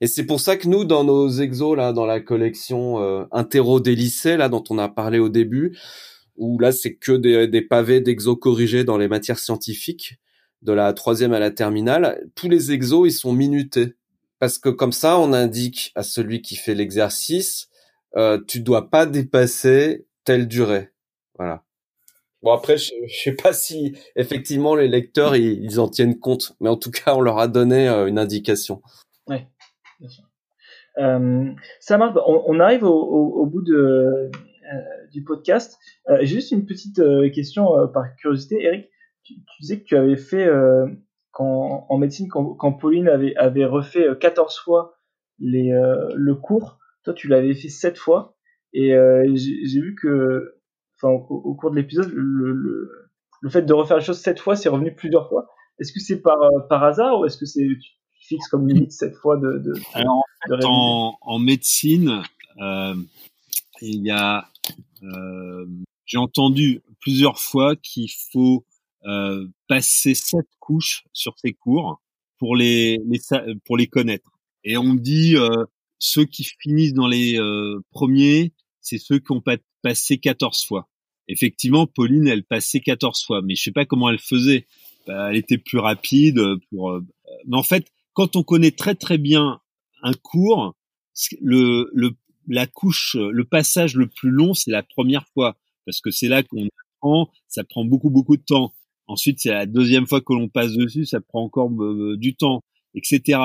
[0.00, 3.80] Et c'est pour ça que nous, dans nos exos là, dans la collection euh, Interro
[3.80, 5.78] des lycées là dont on a parlé au début,
[6.36, 10.16] où là c'est que des, pavés d'exos corrigés dans les matières scientifiques,
[10.62, 13.94] de la troisième à la terminale, tous les exos ils sont minutés
[14.38, 17.68] parce que comme ça on indique à celui qui fait l'exercice,
[18.16, 20.90] euh, tu dois pas dépasser telle durée,
[21.38, 21.64] voilà.
[22.42, 26.70] Bon après, je, je sais pas si effectivement les lecteurs ils, en tiennent compte, mais
[26.70, 28.80] en tout cas on leur a donné euh, une indication.
[29.26, 29.46] Ouais,
[29.98, 30.24] bien sûr.
[30.98, 32.18] Euh, ça marche.
[32.26, 34.30] On, arrive au, bout euh,
[35.12, 35.78] du podcast.
[36.22, 37.00] Juste une petite
[37.32, 38.88] question par curiosité, Eric.
[39.22, 40.50] Tu, disais que tu avais fait
[41.38, 44.96] en médecine quand, Pauline avait, refait 14 fois
[45.38, 46.78] le cours.
[47.04, 48.36] Toi, tu l'avais fait 7 fois.
[48.72, 48.90] Et
[49.34, 50.59] j'ai vu que
[51.02, 54.56] enfin, au, cours de l'épisode, le, le, le, fait de refaire les choses sept fois,
[54.56, 55.48] c'est revenu plusieurs fois.
[55.78, 57.66] Est-ce que c'est par, euh, par hasard ou est-ce que c'est
[58.20, 60.22] tu fixes comme limite sept fois de, de, Alors,
[60.64, 62.22] en, en, médecine,
[62.60, 62.94] euh,
[63.80, 64.46] il y a,
[65.02, 65.66] euh,
[66.04, 68.64] j'ai entendu plusieurs fois qu'il faut
[69.04, 72.02] euh, passer sept couches sur ces cours
[72.38, 73.20] pour les, les
[73.64, 74.30] pour les connaître.
[74.64, 75.64] Et on dit euh,
[75.98, 77.38] ceux qui finissent dans les
[77.90, 79.40] premiers c'est ceux qui ont
[79.82, 80.88] passé 14 fois.
[81.28, 84.66] Effectivement, Pauline, elle passait 14 fois, mais je sais pas comment elle faisait.
[85.06, 86.90] Bah, elle était plus rapide pour.
[86.90, 87.00] Euh,
[87.46, 89.60] mais en fait, quand on connaît très très bien
[90.02, 90.74] un cours,
[91.40, 92.10] le, le
[92.48, 95.56] la couche, le passage le plus long, c'est la première fois,
[95.86, 96.66] parce que c'est là qu'on
[96.96, 97.30] apprend.
[97.48, 98.74] Ça prend beaucoup beaucoup de temps.
[99.06, 102.62] Ensuite, c'est la deuxième fois que l'on passe dessus, ça prend encore euh, du temps,
[102.94, 103.40] etc.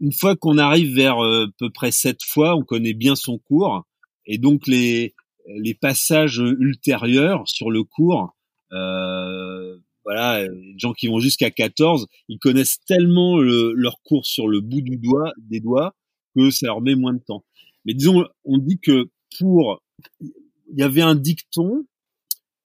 [0.00, 3.38] Une fois qu'on arrive vers euh, à peu près sept fois, on connaît bien son
[3.38, 3.84] cours,
[4.26, 5.14] et donc les
[5.56, 8.36] les passages ultérieurs sur le cours,
[8.72, 14.60] euh, voilà, les gens qui vont jusqu'à 14, ils connaissent tellement leur cours sur le
[14.60, 15.94] bout du doigt, des doigts,
[16.34, 17.44] que ça leur met moins de temps.
[17.84, 19.82] Mais disons, on dit que pour,
[20.20, 21.84] il y avait un dicton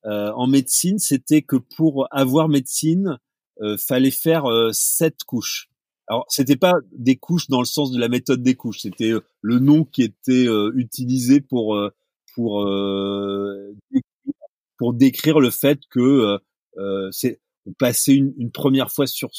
[0.05, 3.17] euh, en médecine, c'était que pour avoir médecine,
[3.61, 5.69] euh, fallait faire euh, sept couches.
[6.07, 9.21] Alors, c'était pas des couches dans le sens de la méthode des couches, c'était euh,
[9.41, 11.79] le nom qui était utilisé pour
[12.35, 12.67] pour
[14.77, 16.37] pour décrire le fait que
[17.11, 19.31] c'est on passait une, une, première fois sur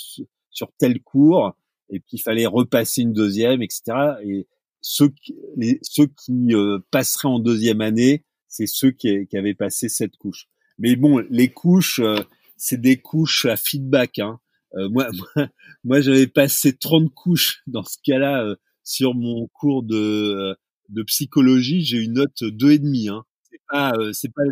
[0.51, 1.55] sur tel cours
[1.91, 3.83] et puis il fallait repasser une deuxième, etc.
[4.25, 4.49] Et
[4.81, 6.53] ceux qui, les, ceux qui
[6.91, 10.49] passeraient en deuxième année, c'est ceux qui, qui, avaient passé cette couche.
[10.79, 12.21] Mais bon, les couches, euh,
[12.57, 14.19] c'est des couches à feedback.
[14.19, 14.41] Hein.
[14.77, 15.09] Euh, moi,
[15.85, 20.57] moi, j'avais passé 30 couches dans ce cas-là euh, sur mon cours de,
[20.89, 21.83] de psychologie.
[21.83, 23.09] J'ai une note deux et demi.
[23.09, 23.25] Hein.
[23.51, 24.43] C'est pas, c'est pas,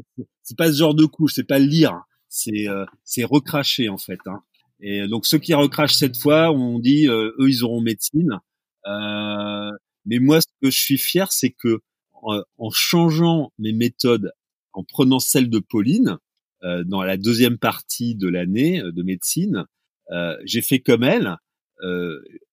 [0.43, 1.35] c'est pas ce genre de couche.
[1.35, 2.03] C'est pas lire.
[2.29, 2.67] C'est,
[3.05, 4.19] c'est recracher en fait.
[4.27, 4.43] Hein.
[4.81, 8.41] Et donc ceux qui recrachent cette fois, on dit eux ils auront médecine.
[8.85, 11.81] mais moi, ce que je suis fier, c'est que
[12.23, 14.33] en changeant mes méthodes
[14.75, 16.19] en prenant celle de Pauline
[16.65, 19.65] euh, dans la deuxième partie de l'année euh, de médecine.
[20.11, 21.37] Euh, j'ai fait comme elle.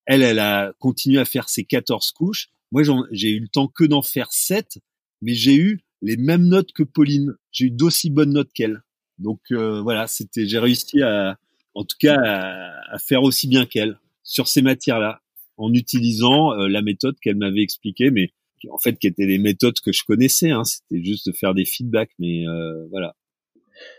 [0.06, 2.50] elle, elle a continué à faire ses 14 couches.
[2.72, 4.80] Moi, j'ai eu le temps que d'en faire 7,
[5.22, 7.36] mais j'ai eu les mêmes notes que Pauline.
[7.52, 8.82] J'ai eu d'aussi bonnes notes qu'elle.
[9.18, 11.38] Donc voilà, c'était, j'ai réussi à,
[11.76, 15.22] en tout cas, à, faire aussi bien qu'elle sur ces matières-là,
[15.58, 18.32] en utilisant la méthode qu'elle m'avait expliquée, mais
[18.70, 20.52] en fait qui étaient les méthodes que je connaissais.
[20.52, 20.64] Hein.
[20.64, 23.16] C'était juste de faire des feedbacks, mais euh, voilà.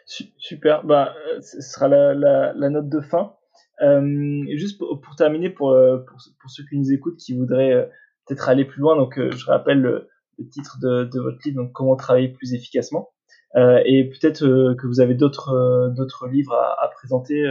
[0.07, 0.85] Super.
[0.85, 3.35] Bah, ce sera la, la, la note de fin.
[3.83, 7.73] Euh, juste pour, pour, terminer, pour, euh, pour, pour, ceux qui nous écoutent, qui voudraient
[7.73, 7.87] euh,
[8.27, 10.09] peut-être aller plus loin, donc je rappelle le,
[10.39, 13.11] le titre de, de, votre livre, donc comment travailler plus efficacement.
[13.57, 17.45] et peut-être que vous avez d'autres d'autres livres à, à présenter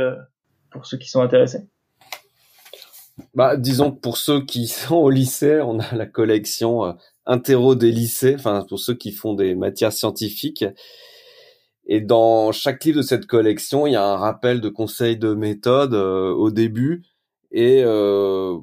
[0.71, 1.67] pour ceux qui sont intéressés.
[3.33, 6.93] Bah, disons que pour ceux qui sont au lycée, on a la collection euh,
[7.25, 10.65] Interro des lycées, enfin pour ceux qui font des matières scientifiques.
[11.85, 15.33] Et dans chaque livre de cette collection, il y a un rappel de conseils de
[15.33, 17.03] méthode euh, au début.
[17.51, 18.57] Et euh,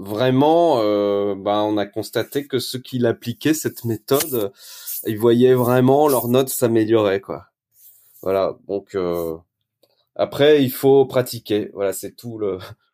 [0.00, 4.52] vraiment, euh, bah, on a constaté que ceux qui l'appliquaient cette méthode,
[5.06, 7.46] ils voyaient vraiment leurs notes s'améliorer, quoi.
[8.22, 8.56] Voilà.
[8.68, 8.96] Donc
[10.16, 11.70] après, il faut pratiquer.
[11.74, 12.58] Voilà, c'est tout le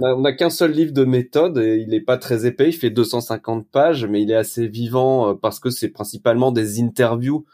[0.00, 2.90] on n'a qu'un seul livre de méthode et il n'est pas très épais, il fait
[2.90, 7.46] 250 pages, mais il est assez vivant euh, parce que c'est principalement des interviews.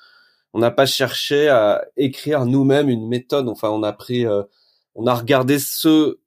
[0.54, 3.48] On n'a pas cherché à écrire nous-mêmes une méthode.
[3.48, 4.42] Enfin, on a pris, euh,
[4.94, 6.20] on a regardé ceux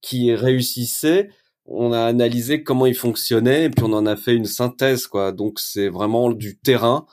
[0.00, 1.30] qui réussissaient,
[1.70, 5.32] on a analysé comment ils fonctionnaient et puis on en a fait une synthèse, quoi.
[5.32, 7.06] Donc c'est vraiment du terrain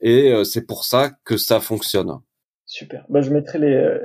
[0.00, 2.18] et euh, c'est pour ça que ça fonctionne.
[2.66, 3.04] Super.
[3.08, 3.98] Bah, je mettrai les,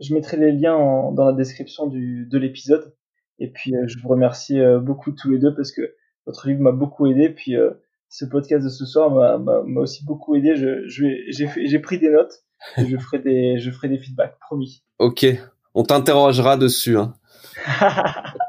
[0.00, 2.94] je mettrai les liens dans la description du, de l'épisode.
[3.38, 5.94] Et puis, euh, je vous remercie euh, beaucoup tous les deux parce que
[6.26, 7.28] votre livre m'a beaucoup aidé.
[7.28, 7.70] Puis, euh,
[8.08, 10.54] ce podcast de ce soir m'a aussi beaucoup aidé.
[10.54, 12.44] Je, j'ai pris des notes
[12.78, 14.84] et je ferai des, je ferai des feedbacks, promis.
[15.00, 15.26] Ok,
[15.74, 16.96] on t'interrogera dessus.
[16.96, 17.14] Hein.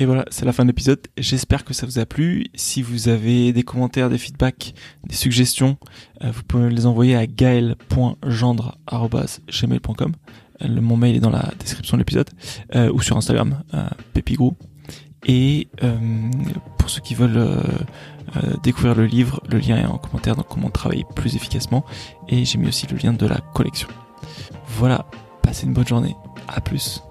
[0.00, 0.98] Et voilà, c'est la fin de l'épisode.
[1.16, 2.46] J'espère que ça vous a plu.
[2.54, 4.74] Si vous avez des commentaires, des feedbacks,
[5.06, 5.78] des suggestions,
[6.22, 10.12] vous pouvez les envoyer à gaël.gendre.gmail.com.
[10.62, 12.28] Le, mon mail est dans la description de l'épisode
[12.74, 13.88] euh, ou sur Instagram, euh.
[15.26, 15.98] Et euh,
[16.78, 17.62] pour ceux qui veulent euh,
[18.36, 21.84] euh, découvrir le livre, le lien est en commentaire, donc comment travailler plus efficacement.
[22.28, 23.88] Et j'ai mis aussi le lien de la collection.
[24.66, 25.06] Voilà,
[25.42, 26.16] passez une bonne journée.
[26.48, 27.02] À plus.